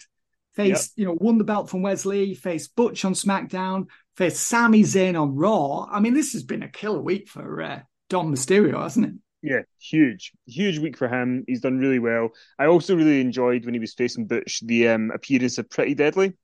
[0.54, 1.02] Faced, yep.
[1.02, 5.20] you know, won the belt from Wes Lee, faced Butch on SmackDown, faced Sami Zayn
[5.20, 5.86] on Raw.
[5.90, 9.12] I mean, this has been a killer week for uh, Dom Mysterio, hasn't it?
[9.42, 11.44] Yeah, huge, huge week for him.
[11.46, 12.30] He's done really well.
[12.58, 16.34] I also really enjoyed when he was facing Butch the um, appearance of Pretty Deadly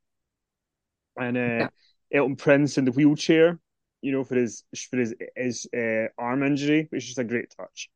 [1.16, 1.68] and uh, yeah.
[2.12, 3.58] Elton Prince in the wheelchair
[4.02, 7.90] you know, for his for his his uh, arm injury, which is a great touch.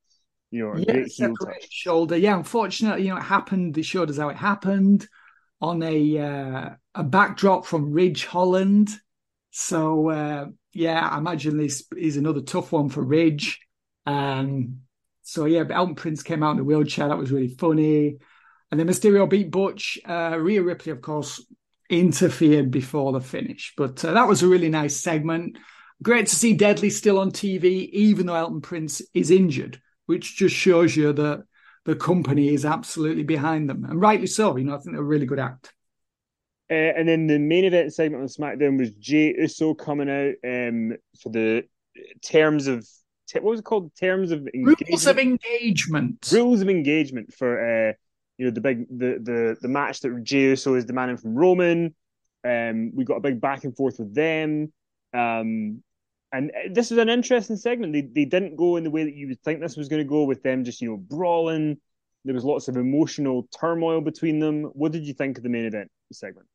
[0.50, 1.68] You know, yeah, great heel touch.
[1.70, 2.16] shoulder.
[2.16, 3.74] Yeah, unfortunately, you know, it happened.
[3.74, 5.08] They showed us how it happened
[5.60, 8.90] on a uh, a backdrop from Ridge Holland.
[9.50, 13.60] So uh, yeah, I imagine this is another tough one for Ridge.
[14.06, 14.80] Um,
[15.22, 17.08] so yeah, but Elton Prince came out in the wheelchair.
[17.08, 18.18] That was really funny.
[18.70, 19.98] And then Mysterio beat Butch.
[20.04, 21.44] Uh, Rhea Ripley, of course,
[21.90, 23.72] interfered before the finish.
[23.76, 25.58] But uh, that was a really nice segment.
[26.02, 30.54] Great to see Deadly still on TV, even though Elton Prince is injured, which just
[30.54, 31.44] shows you that
[31.84, 34.56] the company is absolutely behind them, and rightly so.
[34.56, 35.72] You know, I think they're a really good act.
[36.70, 40.96] Uh, and then the main event segment on SmackDown was Jay Uso coming out um,
[41.22, 41.64] for the
[42.22, 42.88] terms of
[43.32, 43.94] what was it called?
[43.96, 44.88] Terms of engagement?
[44.88, 46.28] rules of engagement.
[46.32, 47.92] Rules of engagement for uh,
[48.38, 51.94] you know the big the the the match that Uso is demanding from Roman.
[52.46, 54.72] Um, we got a big back and forth with them.
[55.12, 55.82] Um,
[56.32, 57.92] and this was an interesting segment.
[57.92, 60.08] They they didn't go in the way that you would think this was going to
[60.08, 61.78] go with them just you know brawling.
[62.24, 64.64] There was lots of emotional turmoil between them.
[64.72, 66.46] What did you think of the main event segment?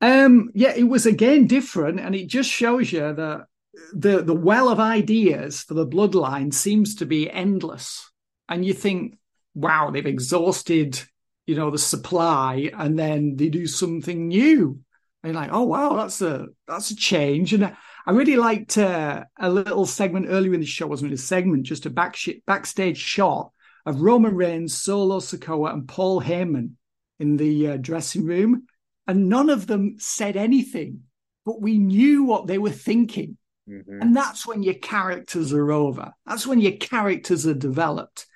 [0.00, 3.46] Um, yeah, it was again different, and it just shows you that
[3.92, 8.10] the the well of ideas for the bloodline seems to be endless.
[8.48, 9.18] And you think,
[9.54, 11.00] wow, they've exhausted,
[11.46, 14.80] you know, the supply, and then they do something new.
[15.22, 17.52] And you're like, oh wow, that's a that's a change.
[17.52, 21.14] And I really liked uh, a little segment earlier in the show, wasn't it?
[21.14, 23.52] A segment, just a back sh- backstage shot
[23.84, 26.72] of Roman Reigns, Solo Sikoa, and Paul Heyman
[27.18, 28.66] in the uh, dressing room,
[29.06, 31.02] and none of them said anything,
[31.44, 33.36] but we knew what they were thinking.
[33.68, 34.00] Mm-hmm.
[34.00, 36.12] And that's when your characters are over.
[36.26, 38.26] That's when your characters are developed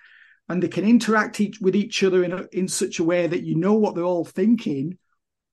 [0.48, 3.44] and they can interact each, with each other in, a, in such a way that
[3.44, 4.98] you know what they're all thinking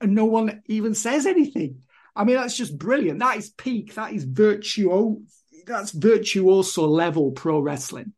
[0.01, 1.81] and no one even says anything.
[2.15, 3.19] I mean, that's just brilliant.
[3.19, 3.93] That is peak.
[3.95, 5.21] That is virtuo.
[5.65, 8.13] That's virtuoso level pro wrestling,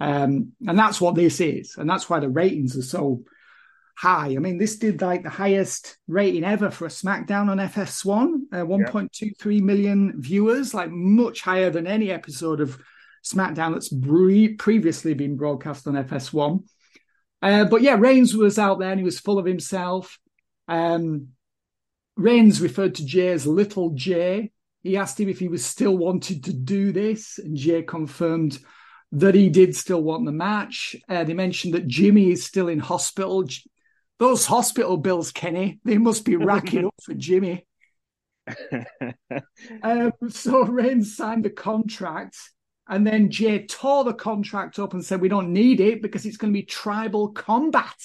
[0.00, 3.22] um, and that's what this is, and that's why the ratings are so
[3.96, 4.34] high.
[4.34, 8.64] I mean, this did like the highest rating ever for a SmackDown on FS1, uh,
[8.64, 12.78] 1.23 million viewers, like much higher than any episode of
[13.32, 13.92] SmackDown that's
[14.58, 16.64] previously been broadcast on FS1.
[17.40, 20.18] Uh, but yeah, Reigns was out there and he was full of himself.
[20.66, 21.28] Um,
[22.16, 24.50] Reigns referred to Jay as Little Jay.
[24.82, 28.58] He asked him if he was still wanted to do this, and Jay confirmed
[29.12, 30.96] that he did still want the match.
[31.08, 33.44] Uh, they mentioned that Jimmy is still in hospital.
[34.18, 37.66] Those hospital bills, Kenny, they must be racking up for Jimmy.
[39.82, 42.36] um, so Reigns signed the contract,
[42.88, 46.36] and then Jay tore the contract up and said, "We don't need it because it's
[46.36, 47.96] going to be tribal combat."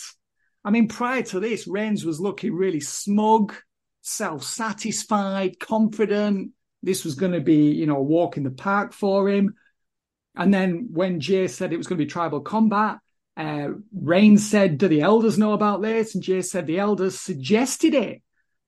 [0.65, 3.53] I mean, prior to this, Reigns was looking really smug,
[4.01, 6.51] self satisfied, confident.
[6.81, 9.55] This was going to be, you know, a walk in the park for him.
[10.35, 12.97] And then when Jay said it was going to be tribal combat,
[13.35, 16.15] uh, Reigns said, Do the elders know about this?
[16.15, 18.21] And Jay said, The elders suggested it.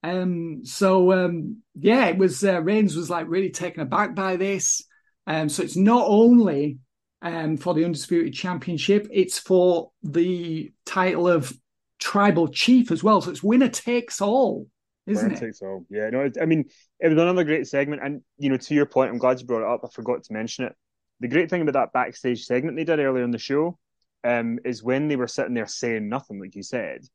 [0.03, 4.84] Um, so, um, yeah, it was, uh, Reigns was like really taken aback by this.
[5.27, 6.79] Um, so it's not only
[7.21, 11.51] um, for the Undisputed Championship, it's for the title of
[11.99, 13.21] tribal chief as well.
[13.21, 14.67] So it's winner takes all,
[15.07, 15.39] isn't winner it?
[15.39, 15.85] Takes all.
[15.89, 16.65] Yeah, no, I mean,
[16.99, 18.03] it was another great segment.
[18.03, 19.81] And, you know, to your point, I'm glad you brought it up.
[19.83, 20.75] I forgot to mention it.
[21.21, 23.79] The great thing about that backstage segment they did earlier in the show
[24.23, 27.05] um, is when they were sitting there saying nothing, like you said.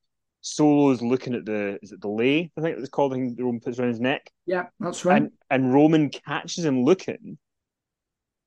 [0.40, 2.50] Solo's looking at the is it the lei?
[2.56, 3.12] I think it's called.
[3.12, 4.30] I think Roman puts around his neck.
[4.46, 5.20] Yeah, that's right.
[5.20, 7.36] And, and Roman catches him looking,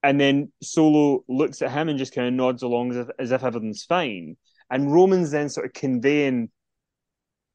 [0.04, 3.32] and then Solo looks at him and just kind of nods along as if, as
[3.32, 4.36] if everything's fine.
[4.70, 6.50] And Roman's then sort of conveying,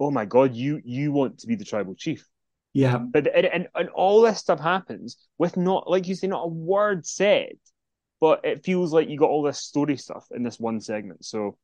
[0.01, 2.27] "Oh my God, you you want to be the tribal chief."
[2.73, 6.45] Yeah, but and, and, and all this stuff happens with not like you say, not
[6.45, 7.55] a word said,
[8.21, 11.25] but it feels like you got all this story stuff in this one segment.
[11.25, 11.59] So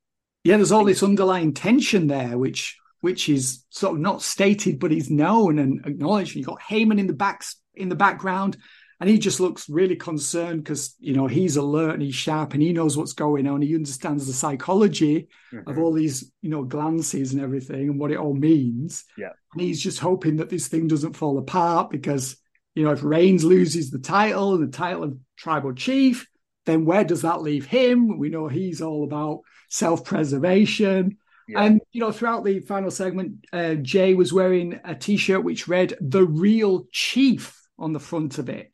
[0.45, 4.93] yeah, there's all this underlying tension there, which which is sort of not stated, but
[4.93, 6.35] is known and acknowledged.
[6.35, 7.45] You got Heyman in the back
[7.75, 8.57] in the background,
[9.01, 12.63] and he just looks really concerned because you know he's alert and he's sharp and
[12.63, 13.63] he knows what's going on.
[13.63, 15.69] He understands the psychology mm-hmm.
[15.69, 19.05] of all these you know glances and everything and what it all means.
[19.17, 22.37] Yeah, and he's just hoping that this thing doesn't fall apart because
[22.75, 26.29] you know if Reigns loses the title and the title of tribal chief,
[26.67, 28.19] then where does that leave him?
[28.19, 31.19] We know he's all about self preservation.
[31.49, 31.63] Yeah.
[31.63, 35.97] And you know, throughout the final segment, uh, Jay was wearing a T-shirt which read
[36.01, 38.73] "The Real Chief" on the front of it.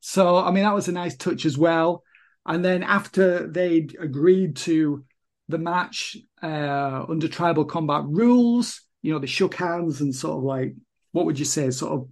[0.00, 2.02] So, I mean, that was a nice touch as well.
[2.46, 5.04] And then after they'd agreed to
[5.48, 10.44] the match uh, under tribal combat rules, you know, they shook hands and sort of
[10.44, 10.74] like,
[11.12, 12.08] what would you say, sort of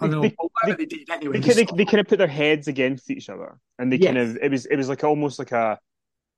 [0.00, 0.30] I don't know.
[0.64, 1.40] They, they, did anyway.
[1.40, 4.06] They, they, they, kind of put their heads against each other, and they yes.
[4.06, 5.80] kind of it was it was like almost like a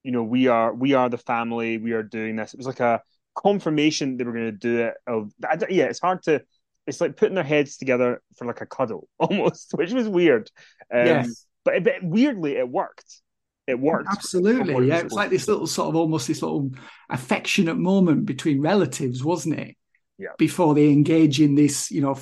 [0.03, 1.79] you know, we are we are the family.
[1.79, 2.55] We are doing this.
[2.55, 3.03] It was like a
[3.35, 4.95] confirmation they were going to do it.
[5.07, 5.33] Of
[5.69, 6.43] yeah, it's hard to.
[6.91, 10.51] It's like putting their heads together for like a cuddle almost, which was weird.
[10.93, 13.21] Um, yes, but, but weirdly it worked.
[13.67, 14.89] It worked absolutely.
[14.89, 16.73] Yeah, it was like this little sort of almost this little
[17.09, 19.77] affectionate moment between relatives, wasn't it?
[20.19, 20.33] Yeah.
[20.39, 22.19] Before they engage in this, you know,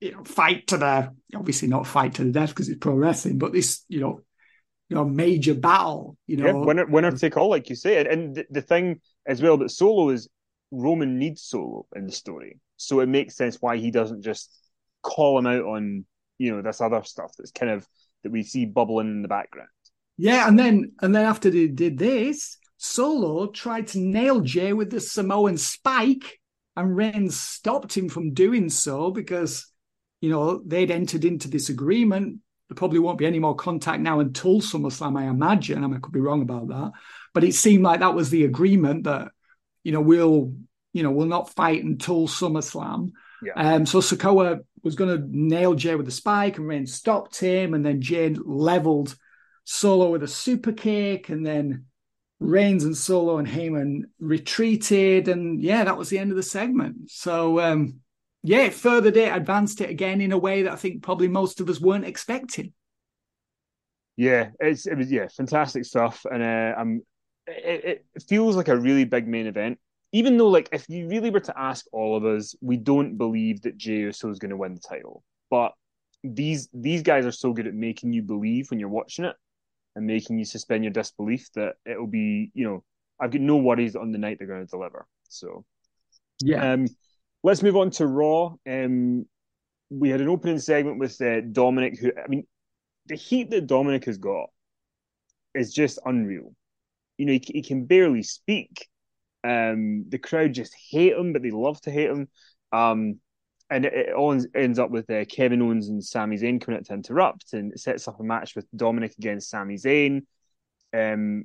[0.00, 3.38] you know, fight to the obviously not fight to the death because it's pro wrestling,
[3.38, 4.20] but this, you know,
[4.90, 6.16] you know major battle.
[6.26, 8.04] You know, yeah, winner winner take all, like you say.
[8.04, 10.28] And the, the thing as well that Solo is
[10.70, 14.50] Roman needs Solo in the story, so it makes sense why he doesn't just
[15.02, 16.04] call him out on
[16.38, 17.86] you know this other stuff that's kind of
[18.22, 19.68] that we see bubbling in the background.
[20.16, 24.90] Yeah, and then and then after they did this, Solo tried to nail Jey with
[24.90, 26.40] the Samoan spike,
[26.76, 29.66] and Reigns stopped him from doing so because
[30.20, 34.20] you know they'd entered into this agreement there probably won't be any more contact now
[34.20, 35.82] until SummerSlam, I imagine.
[35.82, 36.92] I, mean, I could be wrong about that.
[37.34, 39.32] But it seemed like that was the agreement that,
[39.82, 40.54] you know, we'll,
[40.92, 43.12] you know, we'll not fight until SummerSlam.
[43.42, 43.52] Yeah.
[43.54, 47.74] Um, so Sikoa was going to nail Jey with a spike and Reigns stopped him.
[47.74, 49.16] And then Jey leveled
[49.64, 51.28] Solo with a super kick.
[51.28, 51.86] And then
[52.38, 55.28] Reigns and Solo and Heyman retreated.
[55.28, 57.10] And yeah, that was the end of the segment.
[57.10, 58.00] So, um,
[58.42, 61.60] yeah, it furthered it, advanced it again in a way that I think probably most
[61.60, 62.72] of us weren't expecting.
[64.16, 67.02] Yeah, it's it was yeah, fantastic stuff, and uh, um,
[67.50, 69.78] it, it feels like a really big main event.
[70.12, 73.62] Even though, like, if you really were to ask all of us, we don't believe
[73.62, 75.22] that Jey Uso is going to win the title.
[75.50, 75.72] But
[76.24, 79.36] these these guys are so good at making you believe when you're watching it,
[79.94, 82.84] and making you suspend your disbelief that it'll be, you know,
[83.20, 85.06] I've got no worries on the night they're going to deliver.
[85.28, 85.64] So,
[86.40, 86.72] yeah.
[86.72, 86.86] Um,
[87.42, 88.56] Let's move on to Raw.
[88.68, 89.24] Um,
[89.88, 92.46] we had an opening segment with uh, Dominic, who, I mean,
[93.06, 94.50] the heat that Dominic has got
[95.54, 96.54] is just unreal.
[97.20, 98.88] You know, he, he can barely speak.
[99.44, 102.28] Um, the crowd just hate him, but they love to hate him.
[102.72, 103.20] Um,
[103.70, 106.86] and it, it all ends up with uh, Kevin Owens and Sami Zayn coming out
[106.86, 110.22] to interrupt, and it sets up a match with Dominic against Sami Zayn.
[110.92, 111.44] Um,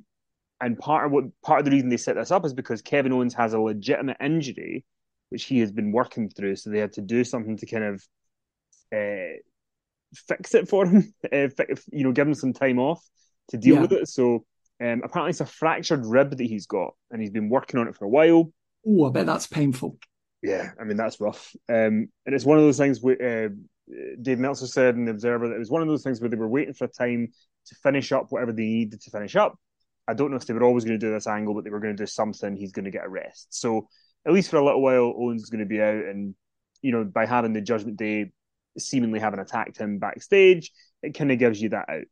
[0.60, 3.12] and part of what part of the reason they set this up is because Kevin
[3.12, 4.84] Owens has a legitimate injury
[5.28, 6.56] which he has been working through.
[6.56, 8.04] So they had to do something to kind of
[8.94, 9.38] uh,
[10.14, 11.48] fix it for him, uh,
[11.90, 13.04] you know, give him some time off
[13.48, 13.80] to deal yeah.
[13.82, 14.08] with it.
[14.08, 14.44] So
[14.80, 17.96] um, apparently it's a fractured rib that he's got, and he's been working on it
[17.96, 18.52] for a while.
[18.86, 19.98] Oh, I bet that's painful.
[20.42, 21.54] Yeah, I mean that's rough.
[21.68, 23.48] Um, and it's one of those things where uh,
[24.20, 26.36] Dave Meltzer said in the Observer that it was one of those things where they
[26.36, 27.28] were waiting for a time
[27.66, 29.58] to finish up whatever they needed to finish up.
[30.08, 31.80] I don't know if they were always going to do this angle, but they were
[31.80, 32.56] going to do something.
[32.56, 33.48] He's going to get a rest.
[33.50, 33.88] So
[34.26, 36.34] at least for a little while, Owens is going to be out, and
[36.82, 38.32] you know, by having the Judgment Day
[38.78, 40.70] seemingly having attacked him backstage,
[41.02, 42.04] it kind of gives you that out.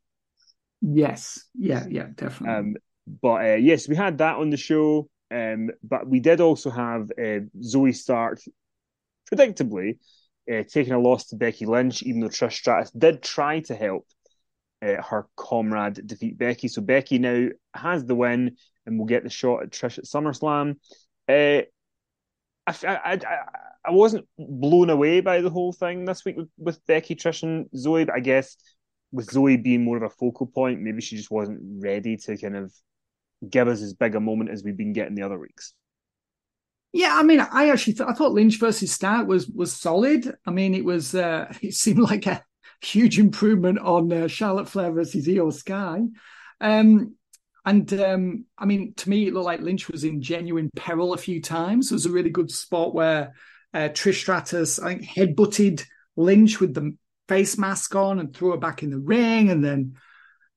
[0.81, 2.55] Yes, yeah, yeah, definitely.
[2.55, 2.75] Um,
[3.21, 7.11] but uh, yes, we had that on the show, um, but we did also have
[7.11, 8.39] uh, Zoey Stark,
[9.31, 9.97] predictably,
[10.51, 14.07] uh, taking a loss to Becky Lynch, even though Trish Stratus did try to help
[14.81, 16.67] uh, her comrade defeat Becky.
[16.67, 20.75] So Becky now has the win and will get the shot at Trish at SummerSlam.
[21.27, 21.63] Uh,
[22.67, 23.19] I, I,
[23.85, 27.67] I, wasn't blown away by the whole thing this week with, with Becky, Trish, and
[27.75, 28.57] Zoey, but I guess
[29.15, 32.57] with Zoey being more of a focal point, maybe she just wasn't ready to kind
[32.57, 32.73] of
[33.49, 35.73] give us as big a moment as we've been getting the other weeks.
[36.91, 40.33] Yeah, I mean, I actually I thought Lynch versus Stark was was solid.
[40.45, 42.43] I mean, it was uh, it seemed like a
[42.81, 46.01] huge improvement on uh, Charlotte Flair versus Iyo Sky.
[46.59, 47.15] Um,
[47.65, 51.17] and um, I mean, to me, it looked like Lynch was in genuine peril a
[51.17, 51.89] few times.
[51.89, 53.33] It was a really good spot where
[53.73, 55.85] uh, Trish Stratus, I think, headbutted
[56.15, 56.95] Lynch with the
[57.27, 59.49] face mask on and threw her back in the ring.
[59.49, 59.95] And then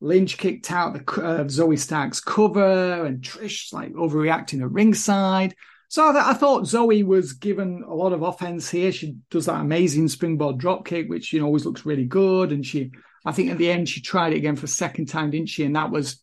[0.01, 5.55] Lynch kicked out the uh, Zoey Stark's cover, and Trish like overreacting at ringside.
[5.89, 8.93] So I, I, thought Zoey was given a lot of offense here.
[8.93, 12.53] She does that amazing springboard dropkick, which you know always looks really good.
[12.53, 12.93] And she,
[13.25, 15.65] I think at the end she tried it again for a second time, didn't she?
[15.65, 16.23] And that was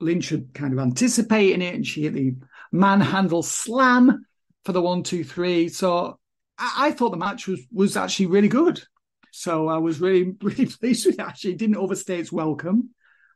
[0.00, 2.34] Lynch had kind of anticipating it, and she hit the
[2.70, 4.24] manhandle slam
[4.64, 5.68] for the one, two, three.
[5.68, 6.20] So
[6.58, 8.82] I, I thought the match was was actually really good.
[9.30, 11.20] So I was really really pleased with it.
[11.20, 12.90] Actually, it didn't overstay its welcome.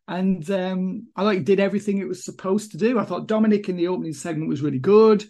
[0.06, 2.98] And um, I like did everything it was supposed to do.
[2.98, 5.24] I thought Dominic in the opening segment was really good.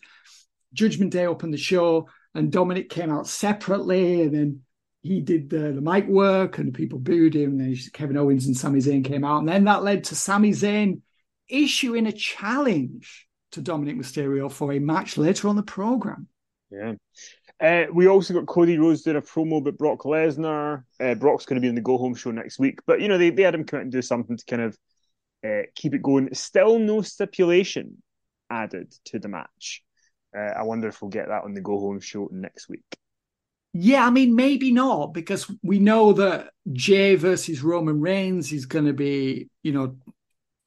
[0.72, 4.60] Judgment Day opened the show, and Dominic came out separately, and then
[5.02, 7.52] he did the, the mic work, and the people booed him.
[7.52, 10.50] And then Kevin Owens and Sami Zayn came out, and then that led to Sami
[10.50, 11.02] Zayn
[11.48, 16.26] issuing a challenge to Dominic Mysterio for a match later on the program.
[16.70, 16.94] Yeah.
[17.60, 20.84] Uh, we also got Cody Rhodes doing a promo about Brock Lesnar.
[21.00, 23.18] Uh, Brock's going to be in the Go Home show next week, but you know
[23.18, 24.78] they, they had him come out and do something to kind of
[25.44, 26.34] uh, keep it going.
[26.34, 28.02] Still no stipulation
[28.50, 29.82] added to the match.
[30.36, 32.84] Uh, I wonder if we'll get that on the Go Home show next week.
[33.72, 38.86] Yeah, I mean maybe not because we know that Jey versus Roman Reigns is going
[38.86, 39.96] to be, you know,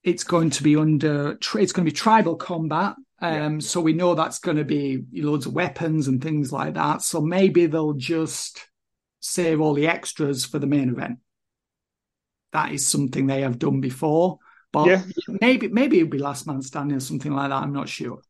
[0.03, 3.59] it's going to be under it's going to be tribal combat um, yeah.
[3.59, 7.21] so we know that's going to be loads of weapons and things like that so
[7.21, 8.67] maybe they'll just
[9.19, 11.19] save all the extras for the main event
[12.53, 14.37] that is something they have done before
[14.71, 15.01] but yeah.
[15.41, 18.21] maybe maybe it'll be last man standing or something like that i'm not sure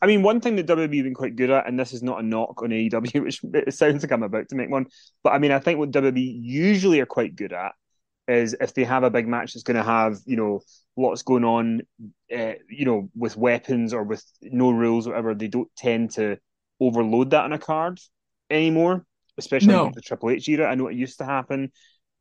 [0.00, 2.20] I mean, one thing that WWE have been quite good at, and this is not
[2.20, 4.86] a knock on AEW, which it sounds like I'm about to make one,
[5.22, 7.72] but I mean, I think what WWE usually are quite good at
[8.28, 10.60] is if they have a big match that's going to have you know
[11.00, 11.82] lots going on,
[12.36, 16.38] uh, you know, with weapons or with no rules, or whatever, they don't tend to
[16.78, 18.00] overload that on a card
[18.50, 19.04] anymore.
[19.38, 19.90] Especially no.
[19.94, 20.70] the Triple H era.
[20.70, 21.72] I know it used to happen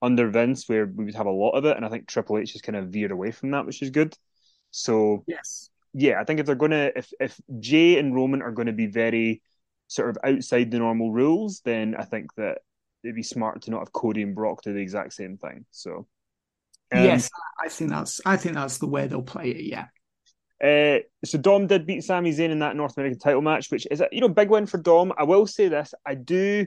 [0.02, 2.54] under Vince where we would have a lot of it, and I think Triple H
[2.54, 4.16] has kind of veered away from that, which is good.
[4.72, 8.68] So yes, yeah, I think if they're gonna if if Jey and Roman are going
[8.68, 9.42] to be very
[9.88, 12.60] sort of outside the normal rules, then I think that
[13.04, 15.66] it'd be smart to not have Cody and Brock do the exact same thing.
[15.72, 16.08] So
[16.92, 17.30] um, yes,
[17.64, 19.66] I think that's I think that's the way they'll play it.
[19.66, 19.86] Yeah.
[20.62, 24.02] Uh, so Dom did beat Sami Zayn in that North American title match, which is
[24.02, 25.14] a you know big win for Dom.
[25.18, 26.66] I will say this: I do.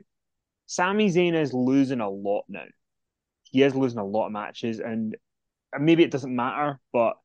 [0.66, 2.64] Sami Zayn is losing a lot now.
[3.44, 5.16] He is losing a lot of matches, and
[5.78, 7.16] maybe it doesn't matter, but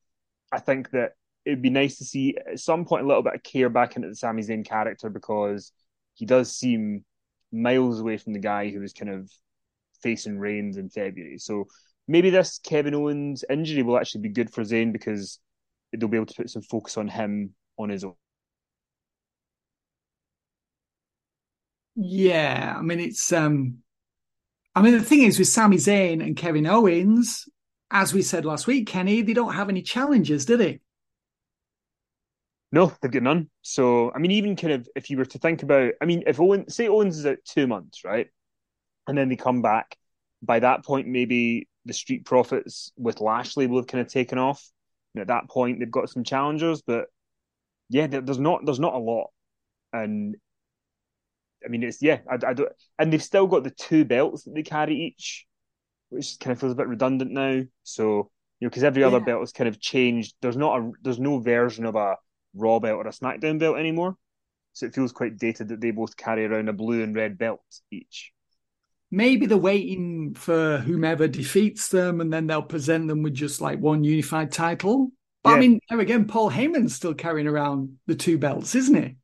[0.52, 1.12] I think that
[1.46, 4.10] it'd be nice to see at some point a little bit of care back into
[4.10, 5.72] the Sami Zayn character because
[6.16, 7.06] he does seem
[7.52, 9.32] miles away from the guy who was kind of
[10.02, 11.38] facing Reigns in February.
[11.38, 11.68] So
[12.08, 15.40] maybe this Kevin Owens injury will actually be good for Zayn because
[15.92, 18.16] they'll be able to put some focus on him on his own.
[21.96, 23.80] Yeah, I mean it's um
[24.76, 27.50] I mean the thing is with Sami Zayn and Kevin Owens,
[27.92, 30.80] as we said last week, Kenny, they don't have any challenges, do they?
[32.72, 33.50] No, they've got none.
[33.62, 36.40] So I mean, even kind of if you were to think about, I mean, if
[36.40, 38.28] Owens say Owens is out two months, right,
[39.08, 39.98] and then they come back,
[40.42, 44.64] by that point maybe the Street Profits with Lashley will have kind of taken off.
[45.16, 47.08] And at that point, they've got some challengers, but
[47.90, 49.28] yeah, there's not there's not a lot,
[49.94, 50.36] and
[51.66, 52.70] I mean it's yeah, I, I don't,
[53.00, 55.48] and they've still got the two belts that they carry each,
[56.10, 57.64] which kind of feels a bit redundant now.
[57.84, 58.30] So
[58.60, 59.26] you know, because every other yeah.
[59.26, 60.36] belt has kind of changed.
[60.42, 62.18] There's not a there's no version of a
[62.54, 64.18] Raw belt or a SmackDown belt anymore,
[64.74, 67.62] so it feels quite dated that they both carry around a blue and red belt
[67.92, 68.34] each
[69.12, 73.80] maybe they're waiting for whomever defeats them and then they'll present them with just like
[73.80, 75.12] one unified title.
[75.44, 75.56] But yeah.
[75.56, 79.16] I mean, there again, Paul Heyman's still carrying around the two belts, isn't he?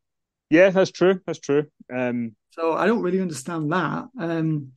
[0.50, 1.20] Yeah, that's true.
[1.26, 1.66] That's true.
[1.94, 4.08] Um, so I don't really understand that.
[4.20, 4.74] Um,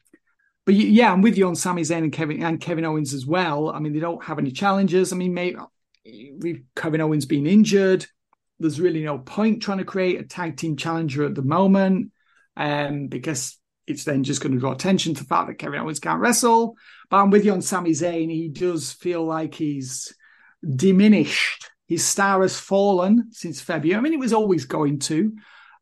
[0.64, 3.70] but yeah, I'm with you on Sami Zayn and Kevin and Kevin Owens as well.
[3.70, 5.12] I mean, they don't have any challenges.
[5.12, 5.58] I mean, maybe
[6.04, 8.06] with Kevin Owens being injured,
[8.58, 12.10] there's really no point trying to create a tag team challenger at the moment,
[12.56, 16.00] um, because it's then just going to draw attention to the fact that Kevin Owens
[16.00, 16.76] can't wrestle.
[17.08, 18.30] But I'm with you on Sami Zayn.
[18.30, 20.14] He does feel like he's
[20.74, 21.70] diminished.
[21.86, 23.96] His star has fallen since February.
[23.96, 25.32] I mean, it was always going to.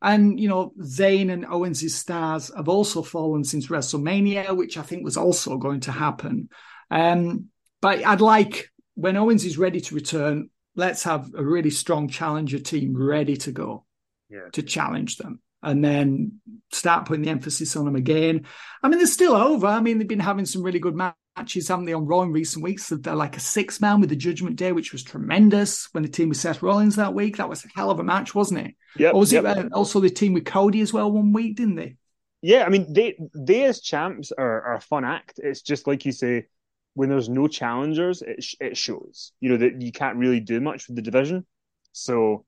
[0.03, 5.03] And, you know, Zayn and Owens' stars have also fallen since WrestleMania, which I think
[5.03, 6.51] was also going to happen.
[6.91, 7.47] Um,
[7.81, 12.59] but I'd like, when Owens is ready to return, let's have a really strong challenger
[12.59, 13.87] team ready to go
[14.29, 14.51] yeah.
[14.53, 16.41] to challenge them and then
[16.73, 18.47] start putting the emphasis on them again.
[18.83, 19.67] I mean, they're still over.
[19.67, 22.63] I mean, they've been having some really good matches, haven't they, on Raw in recent
[22.63, 22.89] weeks?
[22.89, 26.29] They're like a six man with the Judgment Day, which was tremendous when the team
[26.29, 27.37] with Seth Rollins that week.
[27.37, 28.75] That was a hell of a match, wasn't it?
[28.97, 29.13] Yeah.
[29.13, 29.45] was yep.
[29.45, 31.97] it uh, also the team with Cody as well one week, didn't they?
[32.43, 35.41] Yeah, I mean, they they as champs are, are a fun act.
[35.43, 36.47] It's just like you say,
[36.93, 39.33] when there's no challengers, it it shows.
[39.41, 41.47] You know that you can't really do much with the division.
[41.93, 42.45] So,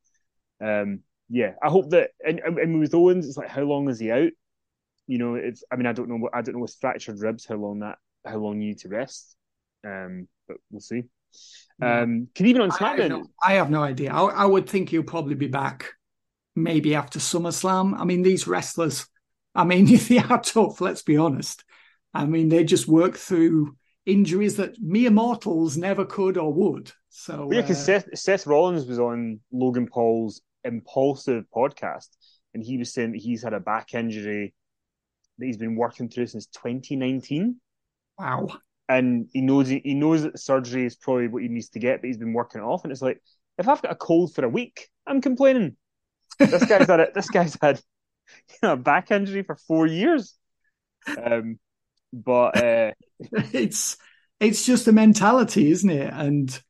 [0.61, 4.11] um, yeah, I hope that and, and with Owens, it's like how long is he
[4.11, 4.31] out?
[5.07, 7.57] You know, it's I mean I don't know I don't know with fractured ribs how
[7.57, 9.37] long that how long you need to rest.
[9.85, 11.05] Um, but we'll see.
[11.83, 14.13] Um, can even on SmackDown, I have no, I have no idea.
[14.13, 15.93] I, I, would think he'll probably be back
[16.55, 17.99] maybe after SummerSlam.
[17.99, 19.07] I mean, these wrestlers,
[19.55, 20.81] I mean, they are tough.
[20.81, 21.65] Let's be honest.
[22.15, 26.91] I mean, they just work through injuries that mere mortals never could or would.
[27.11, 32.09] So yeah, because uh, Seth, Seth Rollins was on Logan Paul's Impulsive podcast,
[32.55, 34.55] and he was saying that he's had a back injury
[35.39, 37.61] that he's been working through since 2019.
[38.19, 38.49] Wow
[38.89, 42.07] and he knows he, knows that surgery is probably what he needs to get, but
[42.07, 42.85] he's been working it off.
[42.85, 43.21] And it's like,
[43.59, 45.77] if I've got a cold for a week, I'm complaining.
[46.39, 47.15] this guy's had it.
[47.15, 47.81] This guy's had
[48.51, 50.35] you know a back injury for four years.
[51.21, 51.59] Um,
[52.13, 52.93] but uh...
[53.53, 53.97] it's
[54.39, 56.13] it's just a mentality, isn't it?
[56.13, 56.63] And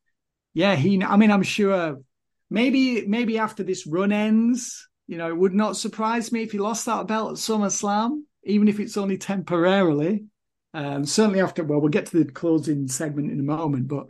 [0.55, 1.03] yeah, he.
[1.03, 1.99] I mean, I'm sure
[2.51, 6.59] maybe maybe after this run ends, you know, it would not surprise me if he
[6.59, 10.25] lost that belt at SummerSlam, even if it's only temporarily.
[10.75, 14.07] Um, certainly after, well, we'll get to the closing segment in a moment, but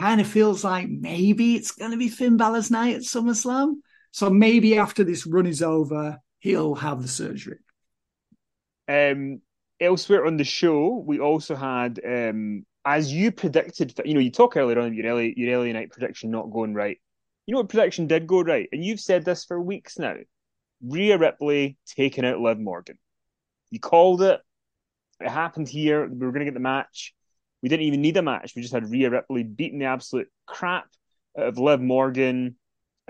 [0.00, 3.74] kind of feels like maybe it's going to be Finn Balor's night at SummerSlam.
[4.12, 7.58] So maybe after this run is over, he'll have the surgery.
[8.88, 9.42] Um,
[9.80, 14.56] elsewhere on the show, we also had, um, as you predicted, you know, you talk
[14.56, 16.98] earlier on your LA, your LA Knight prediction not going right.
[17.48, 18.68] You know what prediction did go right?
[18.72, 20.16] And you've said this for weeks now.
[20.86, 22.98] Rhea Ripley taking out Liv Morgan.
[23.70, 24.42] You called it.
[25.18, 26.06] It happened here.
[26.06, 27.14] We were going to get the match.
[27.62, 28.52] We didn't even need a match.
[28.54, 30.88] We just had Rhea Ripley beating the absolute crap
[31.38, 32.56] out of Liv Morgan.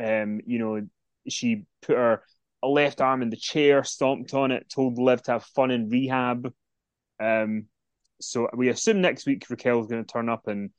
[0.01, 0.87] Um, you know,
[1.29, 2.23] she put her
[2.63, 6.53] left arm in the chair, stomped on it, told Liv to have fun in rehab.
[7.19, 7.65] Um,
[8.21, 10.71] so we assume next week Raquel's going to turn up and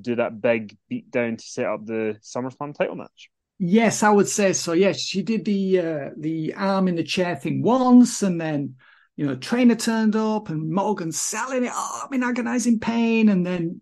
[0.00, 3.30] do that big beat down to set up the SummerSlam title match.
[3.58, 4.72] Yes, I would say so.
[4.72, 8.76] Yes, she did the uh, the arm in the chair thing once, and then
[9.16, 11.72] you know, trainer turned up and Morgan selling it.
[11.72, 13.28] Oh, I'm in agonizing pain.
[13.28, 13.80] And then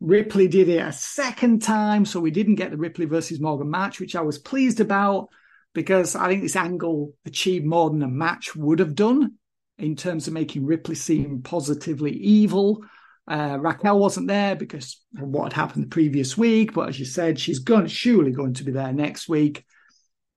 [0.00, 2.04] Ripley did it a second time.
[2.04, 5.28] So we didn't get the Ripley versus Morgan match, which I was pleased about
[5.74, 9.34] because I think this angle achieved more than a match would have done
[9.78, 12.84] in terms of making Ripley seem positively evil.
[13.26, 17.06] Uh, Raquel wasn't there because of what had happened the previous week, but as you
[17.06, 19.64] said, she's going surely going to be there next week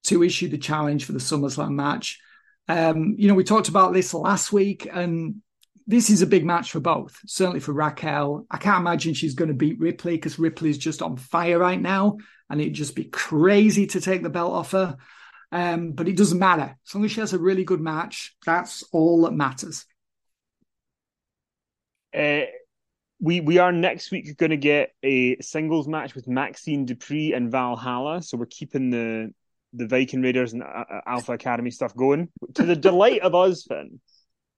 [0.05, 2.19] to issue the challenge for the SummerSlam match.
[2.69, 5.41] Um, you know, we talked about this last week, and
[5.85, 7.17] this is a big match for both.
[7.25, 8.45] Certainly for Raquel.
[8.49, 12.17] I can't imagine she's going to beat Ripley because Ripley's just on fire right now,
[12.49, 14.97] and it'd just be crazy to take the belt off her.
[15.51, 16.75] Um, but it doesn't matter.
[16.87, 19.85] As long as she has a really good match, that's all that matters.
[22.13, 22.41] Uh,
[23.19, 27.51] we we are next week going to get a singles match with Maxxine Dupri and
[27.51, 28.21] Valhalla.
[28.21, 29.33] So we're keeping the
[29.73, 33.63] the Viking Raiders and uh, uh, Alpha Academy stuff going to the delight of us,
[33.63, 33.99] Finn.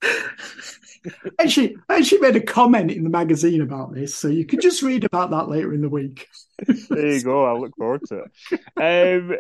[1.40, 4.82] actually, I actually made a comment in the magazine about this, so you can just
[4.82, 6.28] read about that later in the week.
[6.90, 7.46] there you go.
[7.46, 9.22] I look forward to it.
[9.22, 9.38] Um,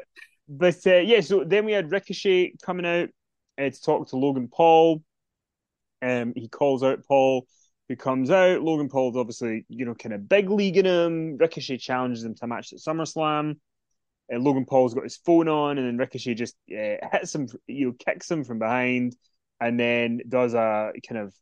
[0.47, 3.09] but uh, yeah, so then we had Ricochet coming out
[3.59, 5.03] uh, to talk to Logan Paul.
[6.01, 7.45] Um, he calls out Paul,
[7.89, 8.61] who comes out.
[8.61, 11.37] Logan Paul's obviously, you know, kind of big leaguing him.
[11.37, 13.55] Ricochet challenges him to a match at SummerSlam
[14.31, 17.87] uh, Logan Paul's got his phone on, and then Ricochet just uh, hits him, you
[17.87, 19.15] know, kicks him from behind,
[19.59, 21.33] and then does a kind of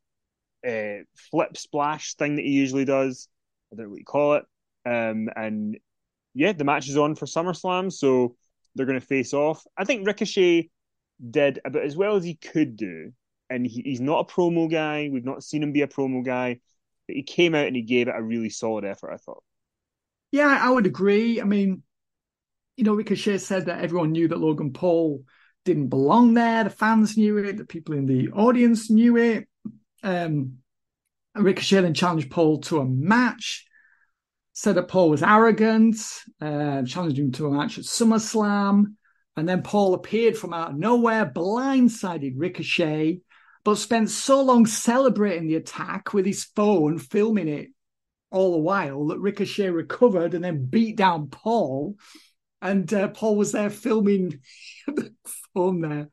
[0.67, 3.27] uh, flip splash thing that he usually does.
[3.71, 4.45] I don't know what you call it.
[4.85, 5.77] Um, and
[6.33, 8.35] yeah, the match is on for SummerSlam, so
[8.75, 9.63] they're going to face off.
[9.77, 10.69] I think Ricochet
[11.29, 13.11] did about as well as he could do,
[13.49, 15.09] and he, he's not a promo guy.
[15.11, 16.59] We've not seen him be a promo guy,
[17.07, 19.13] but he came out and he gave it a really solid effort.
[19.13, 19.43] I thought.
[20.31, 21.39] Yeah, I would agree.
[21.39, 21.83] I mean,
[22.75, 25.23] you know, Ricochet said that everyone knew that Logan Paul
[25.65, 26.63] didn't belong there.
[26.63, 27.57] The fans knew it.
[27.57, 29.47] The people in the audience knew it.
[30.03, 30.57] Um,
[31.35, 33.65] Ricochet then challenged Paul to a match.
[34.53, 35.97] Said that Paul was arrogant.
[36.41, 38.95] Uh, challenged him to a match at SummerSlam.
[39.35, 43.21] And then Paul appeared from out of nowhere, blindsided Ricochet,
[43.67, 47.67] but spent so long celebrating the attack with his phone, filming it
[48.31, 51.97] all the while, that Ricochet recovered and then beat down Paul
[52.61, 54.39] and uh, Paul was there filming
[54.87, 55.13] the
[55.53, 56.07] phone there,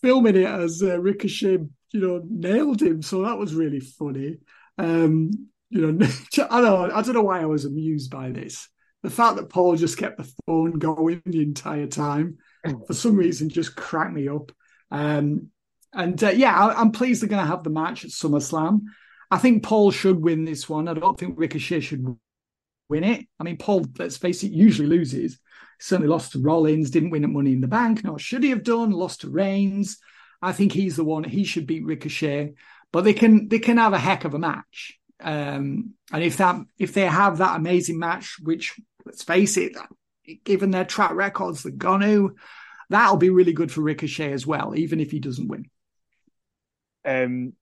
[0.00, 1.58] filming it as uh, Ricochet,
[1.92, 3.02] you know, nailed him.
[3.02, 4.38] So that was really funny.
[4.78, 6.06] Um, you know,
[6.48, 8.66] I don't know, I don't know why I was amused by this.
[9.02, 12.38] The fact that Paul just kept the phone going the entire time,
[12.86, 14.52] for some reason, just cracked me up.
[14.90, 15.50] Um,
[15.94, 18.82] and uh, yeah, I, am pleased they're going to have the match at SummerSlam.
[19.30, 20.88] I think Paul should win this one.
[20.88, 22.04] I don't think Ricochet should
[22.88, 23.26] win it.
[23.40, 25.38] I mean, Paul, let's face it, usually loses.
[25.80, 28.04] Certainly lost to Rollins, didn't win at Money in the Bank.
[28.04, 28.90] Nor should he have done.
[28.90, 29.98] Lost to Reigns.
[30.40, 31.24] I think he's the one.
[31.24, 32.54] He should beat Ricochet.
[32.92, 34.98] But they can they can have a heck of a match.
[35.20, 39.72] Um, and if that if they have that amazing match, which let's face it,
[40.44, 42.30] given their track records, they're
[42.90, 45.68] that'll be really good for Ricochet as well, even if he doesn't win.
[47.04, 47.52] Um,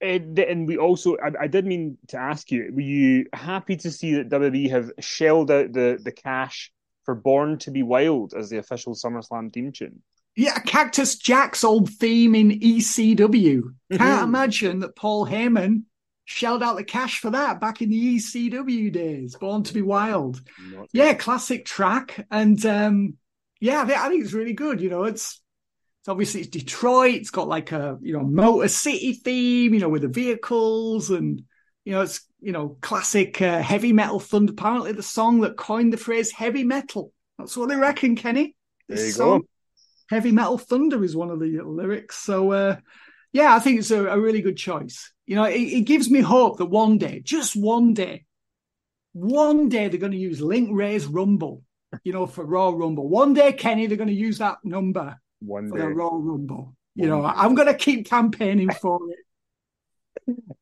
[0.00, 3.90] and, and we also, I, I, did mean to ask you, were you happy to
[3.90, 6.72] see that WWE have shelled out the, the cash
[7.04, 10.02] for Born to Be Wild as the official SummerSlam theme tune?
[10.36, 13.62] Yeah, Cactus Jack's old theme in ECW.
[13.90, 14.24] Can't mm-hmm.
[14.24, 15.82] imagine that Paul Heyman
[16.24, 19.36] shelled out the cash for that back in the ECW days.
[19.36, 20.40] Born to Be Wild.
[20.92, 22.26] yeah, classic track.
[22.30, 23.18] And um,
[23.60, 24.80] yeah, I think it's really good.
[24.80, 25.39] You know, it's
[26.00, 27.16] it's obviously it's Detroit.
[27.16, 31.42] It's got like a you know Motor City theme, you know, with the vehicles and
[31.84, 34.52] you know it's you know classic uh, heavy metal thunder.
[34.52, 37.12] Apparently, the song that coined the phrase heavy metal.
[37.38, 38.56] That's what they reckon, Kenny.
[38.88, 39.46] This there you song, go.
[40.08, 42.16] Heavy metal thunder is one of the lyrics.
[42.16, 42.76] So uh,
[43.32, 45.12] yeah, I think it's a, a, really good choice.
[45.26, 48.24] You know, it, it gives me hope that one day, just one day,
[49.12, 51.62] one day they're going to use Link Wray's Rumble.
[52.04, 53.08] You know, for Raw Rumble.
[53.08, 55.84] One day, Kenny, they're going to use that number one for day.
[55.84, 56.76] the Royal Rumble.
[56.94, 59.16] You know, I'm going to keep campaigning for it.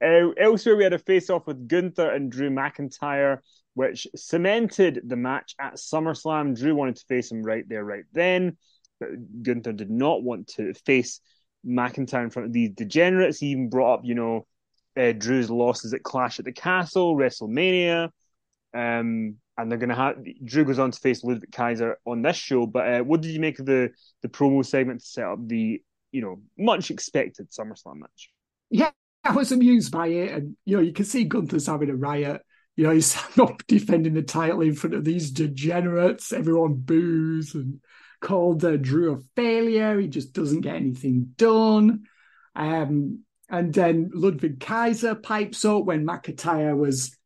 [0.02, 3.40] Uh, elsewhere, we had a face off with Gunther and Drew McIntyre,
[3.74, 6.56] which cemented the match at SummerSlam.
[6.56, 8.56] Drew wanted to face him right there, right then.
[9.00, 9.10] But
[9.42, 11.20] Gunther did not want to face
[11.66, 13.40] McIntyre in front of these degenerates.
[13.40, 14.46] He even brought up, you know,
[14.96, 18.10] uh, Drew's losses at Clash at the Castle, WrestleMania.
[18.74, 22.36] Um, and they're going to have Drew goes on to face Ludwig Kaiser on this
[22.36, 22.64] show.
[22.64, 23.90] But uh, what did you make of the
[24.22, 25.82] the promo segment to set up the
[26.12, 28.30] you know much expected SummerSlam match?
[28.70, 28.90] Yeah,
[29.24, 32.40] I was amused by it, and you know you can see Gunther's having a riot.
[32.76, 36.32] You know he's not defending the title in front of these degenerates.
[36.32, 37.80] Everyone boos and
[38.20, 39.98] called uh, Drew a failure.
[39.98, 42.04] He just doesn't get anything done.
[42.54, 47.16] Um, and then Ludwig Kaiser pipes up when McIntyre was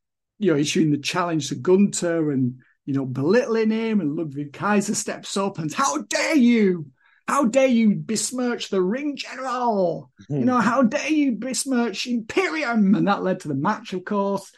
[0.43, 4.01] you know, issuing the challenge to Gunther and, you know, belittling him.
[4.01, 6.86] And Ludwig Kaiser steps up and, how dare you?
[7.28, 10.11] How dare you besmirch the ring general?
[10.22, 10.40] Mm-hmm.
[10.40, 12.97] You know, how dare you besmirch Imperium?
[12.97, 14.51] And that led to the match, of course.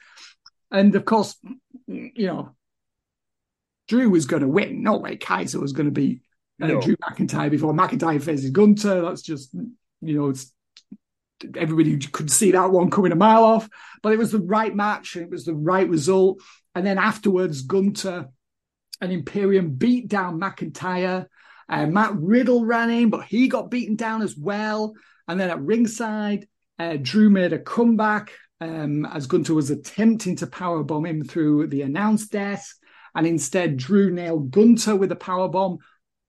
[0.70, 1.36] And of course,
[1.86, 2.56] you know,
[3.86, 4.82] Drew was going to win.
[4.82, 6.22] No way Kaiser was going to beat
[6.62, 6.80] uh, no.
[6.80, 9.02] Drew McIntyre before McIntyre faces Gunther.
[9.02, 10.50] That's just, you know, it's
[11.56, 13.68] everybody could see that one coming a mile off,
[14.02, 16.40] but it was the right match and it was the right result.
[16.74, 18.28] And then afterwards, Gunther
[19.00, 21.26] and Imperium beat down McIntyre.
[21.68, 24.94] Uh, Matt Riddle ran in, but he got beaten down as well.
[25.28, 30.46] And then at ringside, uh, Drew made a comeback um, as Gunther was attempting to
[30.46, 32.76] powerbomb him through the announce desk.
[33.14, 35.78] And instead, Drew nailed Gunther with a powerbomb.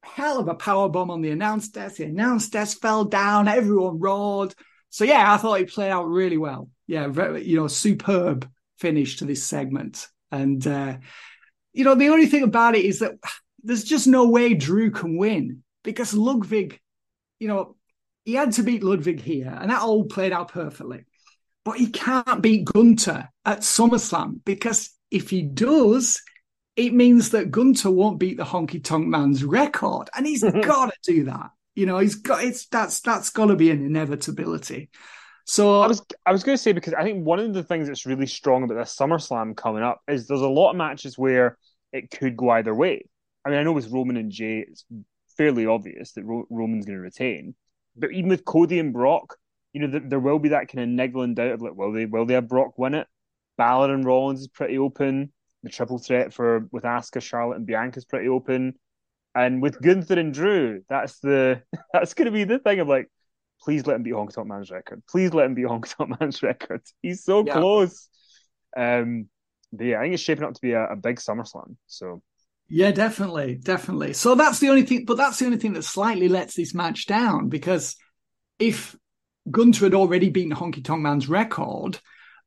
[0.03, 1.97] Hell of a powerbomb on the announce desk.
[1.97, 3.47] The announce desk fell down.
[3.47, 4.53] Everyone roared.
[4.95, 6.69] So yeah, I thought it played out really well.
[6.87, 10.07] Yeah, very, you know, superb finish to this segment.
[10.31, 10.99] And uh,
[11.73, 13.15] you know, the only thing about it is that
[13.61, 16.79] there's just no way Drew can win because Ludwig,
[17.41, 17.75] you know,
[18.23, 21.03] he had to beat Ludwig here, and that all played out perfectly.
[21.65, 26.21] But he can't beat Gunther at SummerSlam because if he does,
[26.77, 31.13] it means that Gunther won't beat the Honky Tonk Man's record, and he's got to
[31.13, 31.49] do that.
[31.76, 34.89] You know, he's got it's that's that's got to be an inevitability.
[35.45, 37.88] So I was I was going to say because I think one of the things
[37.88, 41.57] that's really strong about this SummerSlam coming up is there's a lot of matches where
[41.93, 43.07] it could go either way.
[43.45, 44.86] I mean, I know with Roman and Jey, it's
[45.38, 47.53] fairly obvious that Ro- Roman's going to retain,
[47.95, 49.38] but even with Cody and Brock,
[49.71, 52.05] you know, th- there will be that kind of niggling doubt of like, will they
[52.05, 53.07] will they have Brock win it?
[53.57, 55.32] Balor and Rollins is pretty open.
[55.63, 58.76] The triple threat for with Asuka, Charlotte, and Bianca is pretty open.
[59.36, 61.61] And with Gunther and Drew, that's the
[61.93, 63.11] that's going to be the thing of like,
[63.61, 65.03] please let him beat Honky Tonk Man's record.
[65.09, 66.81] Please let him beat Honky Tonk Man's record.
[67.01, 67.53] He's so yeah.
[67.53, 68.07] close.
[68.75, 69.29] Um,
[69.73, 71.75] but yeah, I think it's shaping up to be a, a big SummerSlam.
[71.88, 72.21] So
[72.67, 74.13] yeah, definitely, definitely.
[74.13, 77.05] So that's the only thing, but that's the only thing that slightly lets this match
[77.05, 77.95] down because
[78.57, 78.95] if
[79.51, 81.99] Gunther had already beaten Honky Tonk Man's record,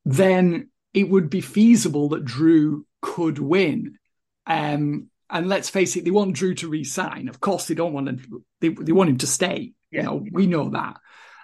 [0.05, 3.97] then it would be feasible that Drew could win.
[4.45, 7.29] Um, and let's face it, they want Drew to resign.
[7.29, 8.43] Of course, they don't want to.
[8.61, 9.73] They, they want him to stay.
[9.91, 10.01] Yeah.
[10.01, 10.97] You know, we know that.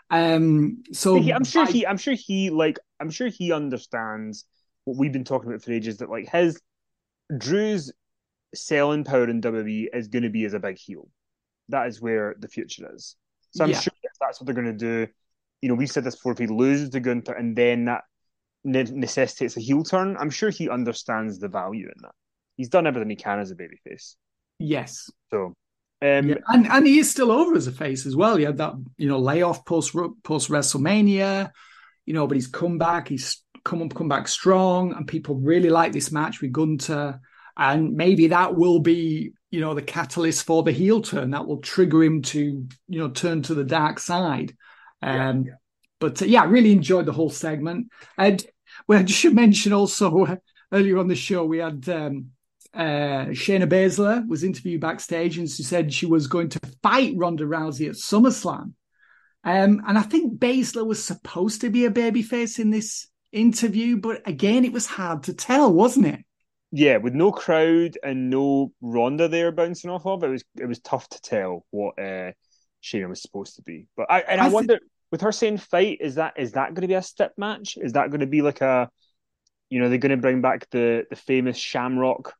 [0.10, 4.46] Um, so I'm sure I, he, I'm sure he, like, I'm sure he understands
[4.86, 5.98] what we've been talking about for ages.
[5.98, 6.60] That like his
[7.36, 7.92] Drew's
[8.54, 11.08] selling power in WWE is going to be as a big heel.
[11.70, 13.16] That is where the future is.
[13.52, 13.80] So I'm yeah.
[13.80, 15.08] sure that's what they're going to do.
[15.62, 16.34] You know, we said this before.
[16.34, 18.04] If he loses to Gunther, and then that
[18.64, 20.18] necessitates a heel turn.
[20.18, 22.14] I'm sure he understands the value in that.
[22.56, 24.16] He's done everything he can as a babyface.
[24.60, 25.10] Yes.
[25.32, 25.54] So,
[26.02, 26.36] um, yeah.
[26.48, 28.38] and and he is still over as a face as well.
[28.38, 31.52] He had that you know layoff post post WrestleMania,
[32.06, 33.08] you know, but he's come back.
[33.08, 37.20] He's come up, come back strong, and people really like this match with Gunther.
[37.58, 41.60] And maybe that will be you know the catalyst for the heel turn that will
[41.60, 44.56] trigger him to you know turn to the dark side.
[45.02, 45.54] Um, yeah.
[46.00, 47.88] But uh, yeah, I really enjoyed the whole segment.
[48.18, 48.46] And
[48.88, 50.36] well, I should mention also uh,
[50.72, 52.32] earlier on the show we had um,
[52.76, 57.46] uh, Shayna Baszler was interviewed backstage and she said she was going to fight Ronda
[57.46, 58.74] Rousey at SummerSlam.
[59.44, 64.28] Um, and I think Baszler was supposed to be a babyface in this interview, but
[64.28, 66.20] again, it was hard to tell, wasn't it?
[66.72, 70.80] Yeah, with no crowd and no Ronda there bouncing off of, it was it was
[70.80, 72.32] tough to tell what uh,
[72.84, 73.88] Shayna was supposed to be.
[73.96, 76.74] But I and I, I wonder th- with her saying fight, is that is that
[76.74, 77.78] going to be a step match?
[77.80, 78.90] Is that going to be like a,
[79.70, 82.34] you know, they're going to bring back the the famous Shamrock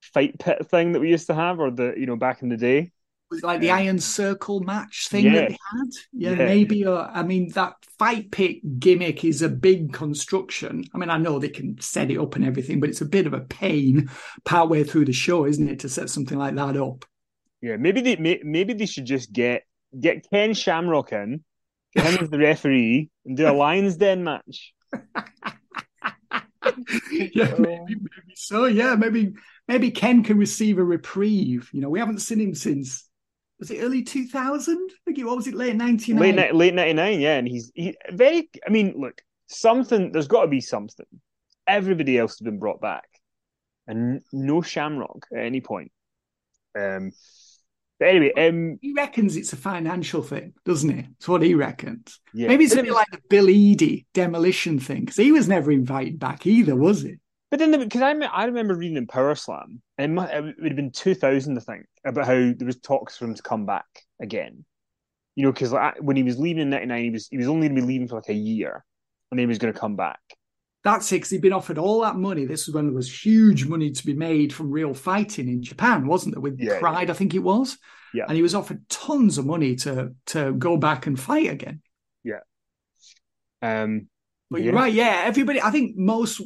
[0.00, 2.56] fight pit thing that we used to have, or the you know back in the
[2.56, 2.92] day.
[3.30, 5.34] Was like the Iron Circle match thing yeah.
[5.34, 5.90] that they had.
[6.12, 6.46] Yeah, yeah.
[6.46, 6.84] maybe.
[6.84, 10.84] Uh, I mean, that fight pit gimmick is a big construction.
[10.92, 13.28] I mean, I know they can set it up and everything, but it's a bit
[13.28, 14.10] of a pain
[14.44, 17.04] partway through the show, isn't it, to set something like that up?
[17.62, 19.64] Yeah, maybe they maybe they should just get
[19.98, 21.44] get Ken Shamrock in,
[21.94, 24.74] get him as the referee, and do a Lions Den match.
[27.12, 28.64] yeah, maybe, maybe so.
[28.64, 29.34] Yeah, maybe
[29.70, 31.70] maybe Ken can receive a reprieve.
[31.72, 33.08] You know, we haven't seen him since
[33.60, 34.90] was it early 2000?
[34.90, 36.36] I think it was it late 99.
[36.36, 37.36] Late, late 99, yeah.
[37.36, 41.06] And he's he, very, I mean, look, something, there's got to be something.
[41.68, 43.04] Everybody else has been brought back
[43.86, 45.92] and no Shamrock at any point.
[46.76, 47.12] Um,
[48.00, 51.02] but anyway, um, he reckons it's a financial thing, doesn't he?
[51.02, 52.18] That's what he reckons.
[52.32, 52.48] Yeah.
[52.48, 56.18] Maybe it's a bit like the Bill Eadie demolition thing because he was never invited
[56.18, 57.20] back either, was it?
[57.50, 60.76] But then, because I, I remember reading in Power Slam, and it, it would have
[60.76, 63.86] been 2000, I think, about how there was talks for him to come back
[64.22, 64.64] again.
[65.34, 67.68] You know, because like, when he was leaving in '99, he was he was only
[67.68, 68.84] going to be leaving for like a year,
[69.30, 70.20] and then he was going to come back.
[70.82, 71.20] That's it.
[71.20, 72.46] Cause he'd been offered all that money.
[72.46, 76.06] This was when there was huge money to be made from real fighting in Japan,
[76.06, 76.40] wasn't there?
[76.40, 77.14] With yeah, Pride, yeah.
[77.14, 77.76] I think it was.
[78.14, 78.24] Yeah.
[78.26, 81.82] And he was offered tons of money to to go back and fight again.
[82.22, 82.40] Yeah.
[83.60, 84.08] Um.
[84.50, 84.64] But yeah.
[84.66, 84.92] you're right.
[84.92, 85.22] Yeah.
[85.24, 85.60] Everybody.
[85.60, 86.40] I think most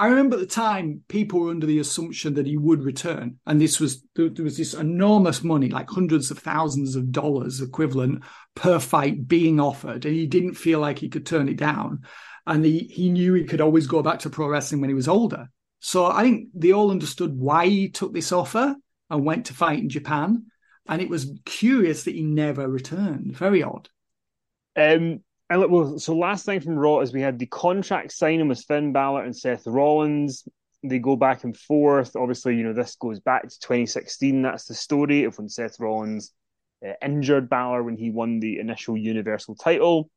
[0.00, 3.60] I remember at the time people were under the assumption that he would return, and
[3.60, 8.22] this was there, was this enormous money, like hundreds of thousands of dollars equivalent
[8.54, 12.02] per fight being offered, and he didn't feel like he could turn it down,
[12.46, 15.08] and he he knew he could always go back to pro wrestling when he was
[15.08, 15.48] older.
[15.80, 18.76] So I think they all understood why he took this offer
[19.10, 20.46] and went to fight in Japan,
[20.86, 23.36] and it was curious that he never returned.
[23.36, 23.88] Very odd.
[24.76, 28.48] Um, and look, well, so last thing from Raw is we had the contract signing
[28.48, 30.46] with Finn Balor and Seth Rollins.
[30.82, 32.14] They go back and forth.
[32.16, 34.42] Obviously, you know this goes back to 2016.
[34.42, 36.32] That's the story of when Seth Rollins
[36.86, 40.10] uh, injured Balor when he won the initial Universal title.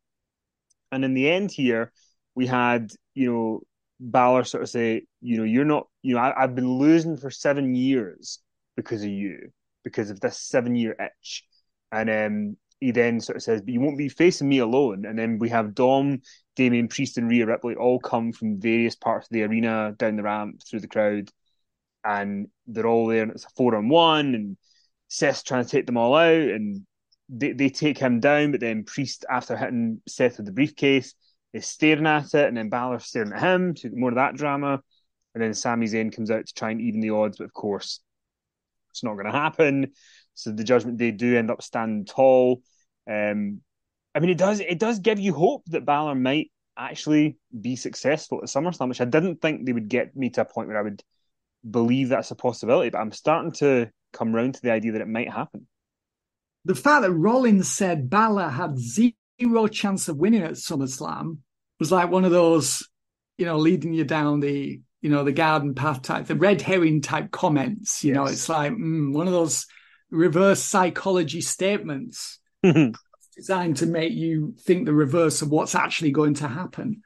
[0.91, 1.91] And in the end, here
[2.35, 3.61] we had you know
[4.01, 7.29] Balor sort of say, you know, you're not, you know, I, have been losing for
[7.29, 8.39] seven years
[8.75, 9.51] because of you,
[9.83, 11.45] because of this seven year itch.
[11.91, 15.17] And um, he then sort of says, "But you won't be facing me alone." And
[15.17, 16.21] then we have Dom,
[16.57, 20.23] Damian Priest, and Rhea Ripley all come from various parts of the arena, down the
[20.23, 21.31] ramp, through the crowd,
[22.03, 24.57] and they're all there, and it's a four on one, and
[25.07, 26.85] Seth's trying to take them all out, and
[27.29, 31.13] they, they take him down, but then Priest, after hitting Seth with the briefcase,
[31.53, 34.81] is staring at it, and then Balor's staring at him, to more of that drama,
[35.33, 38.01] and then Sami Zayn comes out to try and even the odds, but of course,
[38.89, 39.91] it's not going to happen.
[40.33, 42.61] So the Judgment Day do end up standing tall.
[43.09, 43.61] Um,
[44.13, 48.39] I mean, it does it does give you hope that Balor might actually be successful
[48.41, 50.83] at SummerSlam, which I didn't think they would get me to a point where I
[50.83, 51.03] would
[51.69, 52.89] believe that's a possibility.
[52.89, 55.67] But I'm starting to come round to the idea that it might happen.
[56.65, 61.37] The fact that Rollins said Balor had zero chance of winning at SummerSlam
[61.79, 62.87] was like one of those,
[63.37, 67.01] you know, leading you down the, you know, the garden path type, the red herring
[67.01, 68.03] type comments.
[68.03, 68.15] You yes.
[68.15, 69.65] know, it's like mm, one of those
[70.11, 72.39] reverse psychology statements
[73.35, 77.01] designed to make you think the reverse of what's actually going to happen.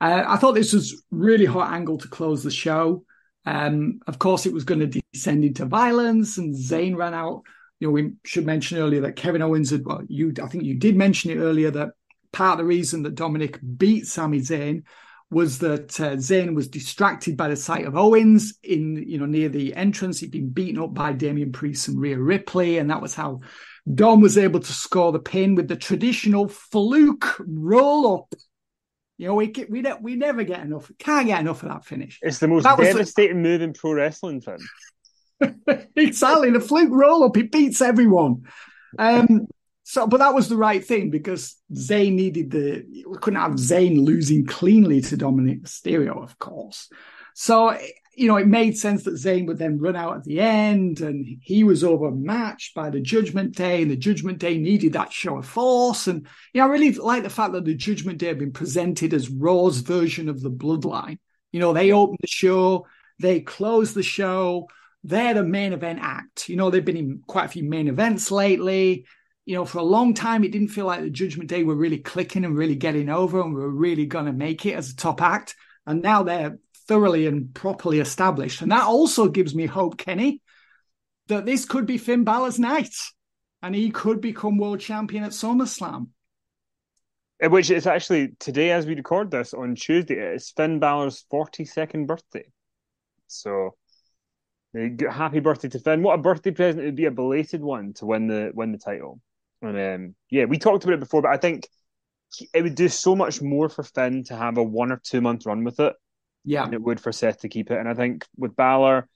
[0.00, 3.04] Uh, I thought this was really hot angle to close the show.
[3.44, 7.42] Um, of course, it was going to descend into violence, and Zayn ran out.
[7.78, 9.84] You know, we should mention earlier that Kevin Owens had.
[9.84, 11.90] Well, you, I think you did mention it earlier that
[12.32, 14.84] part of the reason that Dominic beat Sami Zayn
[15.30, 19.48] was that uh, Zayn was distracted by the sight of Owens in, you know, near
[19.48, 20.18] the entrance.
[20.18, 23.40] He'd been beaten up by Damian Priest and Rhea Ripley, and that was how
[23.92, 28.34] Dom was able to score the pin with the traditional fluke roll up.
[29.18, 30.90] You know, we we we never get enough.
[30.98, 32.18] Can't get enough of that finish.
[32.22, 34.58] It's the most that devastating move in pro wrestling, Finn.
[35.96, 37.36] exactly, the fluke roll up.
[37.36, 38.44] It beats everyone.
[38.98, 39.46] Um,
[39.82, 42.84] so, but that was the right thing because Zayn needed the.
[43.08, 46.88] We couldn't have Zayn losing cleanly to Dominic Mysterio, of course.
[47.34, 47.76] So,
[48.20, 51.26] you know, it made sense that Zayn would then run out at the end, and
[51.40, 55.46] he was overmatched by the Judgment Day, and the Judgment Day needed that show of
[55.46, 56.06] force.
[56.06, 59.14] And you know, I really like the fact that the Judgment Day had been presented
[59.14, 61.18] as Raw's version of the Bloodline.
[61.50, 62.86] You know, they opened the show,
[63.18, 64.68] they closed the show.
[65.02, 66.50] They're the main event act.
[66.50, 69.06] You know, they've been in quite a few main events lately
[69.46, 71.98] you know, for a long time, it didn't feel like the Judgment Day were really
[71.98, 75.22] clicking and really getting over and were really going to make it as a top
[75.22, 75.56] act.
[75.86, 76.58] And now they're
[76.90, 78.62] thoroughly and properly established.
[78.62, 80.42] And that also gives me hope, Kenny,
[81.28, 82.92] that this could be Finn Balor's night
[83.62, 86.08] and he could become world champion at SummerSlam.
[87.40, 92.46] Which is actually today, as we record this on Tuesday, it's Finn Balor's 42nd birthday.
[93.28, 93.76] So
[95.08, 96.02] happy birthday to Finn.
[96.02, 98.78] What a birthday present it would be a belated one to win the win the
[98.78, 99.20] title.
[99.62, 101.68] And um, yeah, we talked about it before, but I think
[102.52, 105.46] it would do so much more for Finn to have a one or two month
[105.46, 105.94] run with it.
[106.44, 107.78] Yeah, than it would for Seth to keep it.
[107.78, 109.08] And I think with Balor,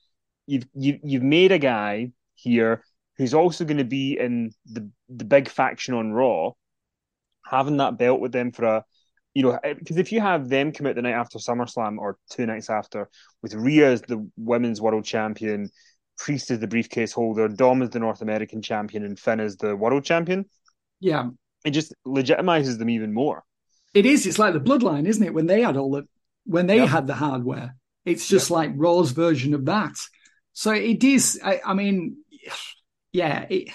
[0.47, 2.83] you've you, you've made a guy here
[3.17, 6.51] who's also going to be in the the big faction on Raw,
[7.45, 8.85] having that belt with them for a.
[9.33, 12.17] You know, eh, because if you have them come out the night after SummerSlam or
[12.29, 13.09] two nights after,
[13.41, 15.69] with Rhea as the women's world champion,
[16.17, 19.75] Priest is the briefcase holder, Dom is the North American champion, and Finn is the
[19.75, 20.45] world champion.
[20.99, 21.29] Yeah.
[21.65, 23.43] It just legitimizes them even more.
[23.93, 24.25] It is.
[24.25, 25.33] It's like the bloodline, isn't it?
[25.33, 26.07] When they had all the
[26.45, 27.75] when they had the hardware.
[28.05, 29.95] It's just like Raw's version of that.
[30.53, 31.39] So it is.
[31.43, 32.17] I, I mean,
[33.11, 33.45] yeah.
[33.49, 33.69] It,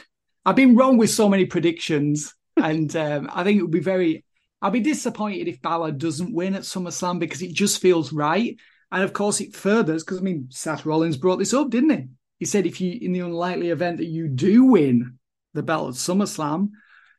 [0.47, 4.25] I've been wrong with so many predictions, and um, I think it would be very.
[4.63, 8.57] I'll be disappointed if Balor doesn't win at SummerSlam because it just feels right.
[8.93, 12.09] And of course, it furthers because I mean, Seth Rollins brought this up, didn't he?
[12.41, 15.19] He said if you, in the unlikely event that you do win
[15.55, 16.71] the belt at SummerSlam,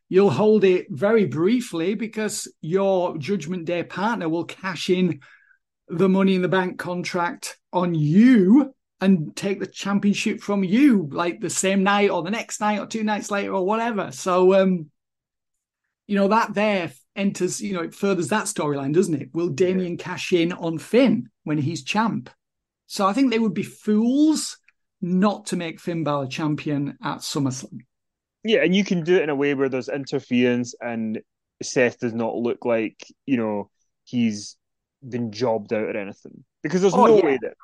[0.08, 5.20] you'll hold it very briefly because your Judgment Day partner will cash in
[5.92, 11.40] the Money in the Bank contract on you and take the championship from you, like
[11.40, 14.12] the same night or the next night or two nights later or whatever.
[14.12, 14.90] So, um,
[16.06, 19.30] you know that there enters, you know, it furthers that storyline, doesn't it?
[19.32, 22.30] Will Damian cash in on Finn when he's champ?
[22.86, 24.58] So I think they would be fools
[25.00, 27.80] not to make Finn Balor champion at SummerSlam.
[28.44, 31.20] Yeah, and you can do it in a way where there's interference and
[31.62, 33.70] Seth does not look like, you know,
[34.04, 34.56] he's
[35.08, 36.44] been jobbed out or anything.
[36.62, 37.24] Because there's oh, no yeah.
[37.24, 37.54] way that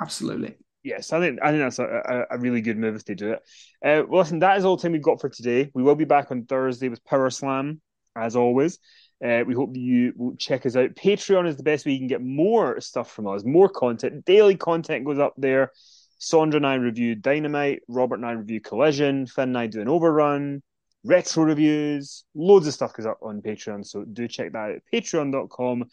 [0.00, 0.56] absolutely.
[0.82, 3.42] Yes, I think I think that's a, a, really good move if they do it.
[3.84, 5.70] Uh, well, listen, that is all the time we've got for today.
[5.74, 7.82] We will be back on Thursday with Power Slam,
[8.16, 8.78] as always.
[9.22, 10.94] Uh, we hope you will check us out.
[10.94, 14.24] Patreon is the best way you can get more stuff from us, more content.
[14.24, 15.70] Daily content goes up there.
[16.16, 19.88] Sandra and I review Dynamite, Robert and I review Collision, Finn and I do an
[19.88, 20.62] overrun,
[21.04, 23.86] retro reviews, loads of stuff goes up on Patreon.
[23.86, 24.78] So do check that out.
[24.92, 25.84] Patreon.com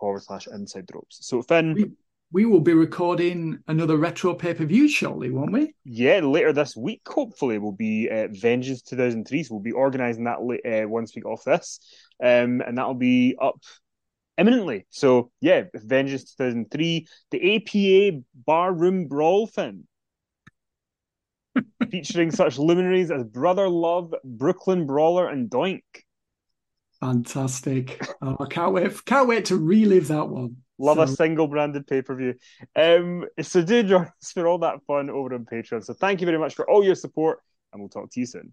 [0.00, 1.18] forward slash inside the ropes.
[1.20, 1.74] So Finn.
[1.74, 1.90] We,
[2.32, 5.74] we will be recording another retro pay per view shortly, won't we?
[5.84, 9.42] Yeah, later this week, hopefully, will be uh, Vengeance 2003.
[9.42, 11.80] So we'll be organising that uh, once we get off this.
[12.22, 13.60] Um, and that'll be up
[14.38, 14.86] imminently.
[14.90, 19.84] So yeah, Vengeance 2003, the APA Barroom Brawl Finn.
[21.90, 25.82] featuring such luminaries as Brother Love, Brooklyn Brawler, and Doink.
[27.00, 28.06] Fantastic!
[28.20, 29.04] Oh, I can't wait!
[29.06, 30.56] Can't wait to relive that one.
[30.78, 31.02] Love so...
[31.02, 32.34] a single branded pay per view.
[32.76, 35.84] Um, so do join us for all that fun over on Patreon.
[35.84, 37.40] So thank you very much for all your support,
[37.72, 38.52] and we'll talk to you soon.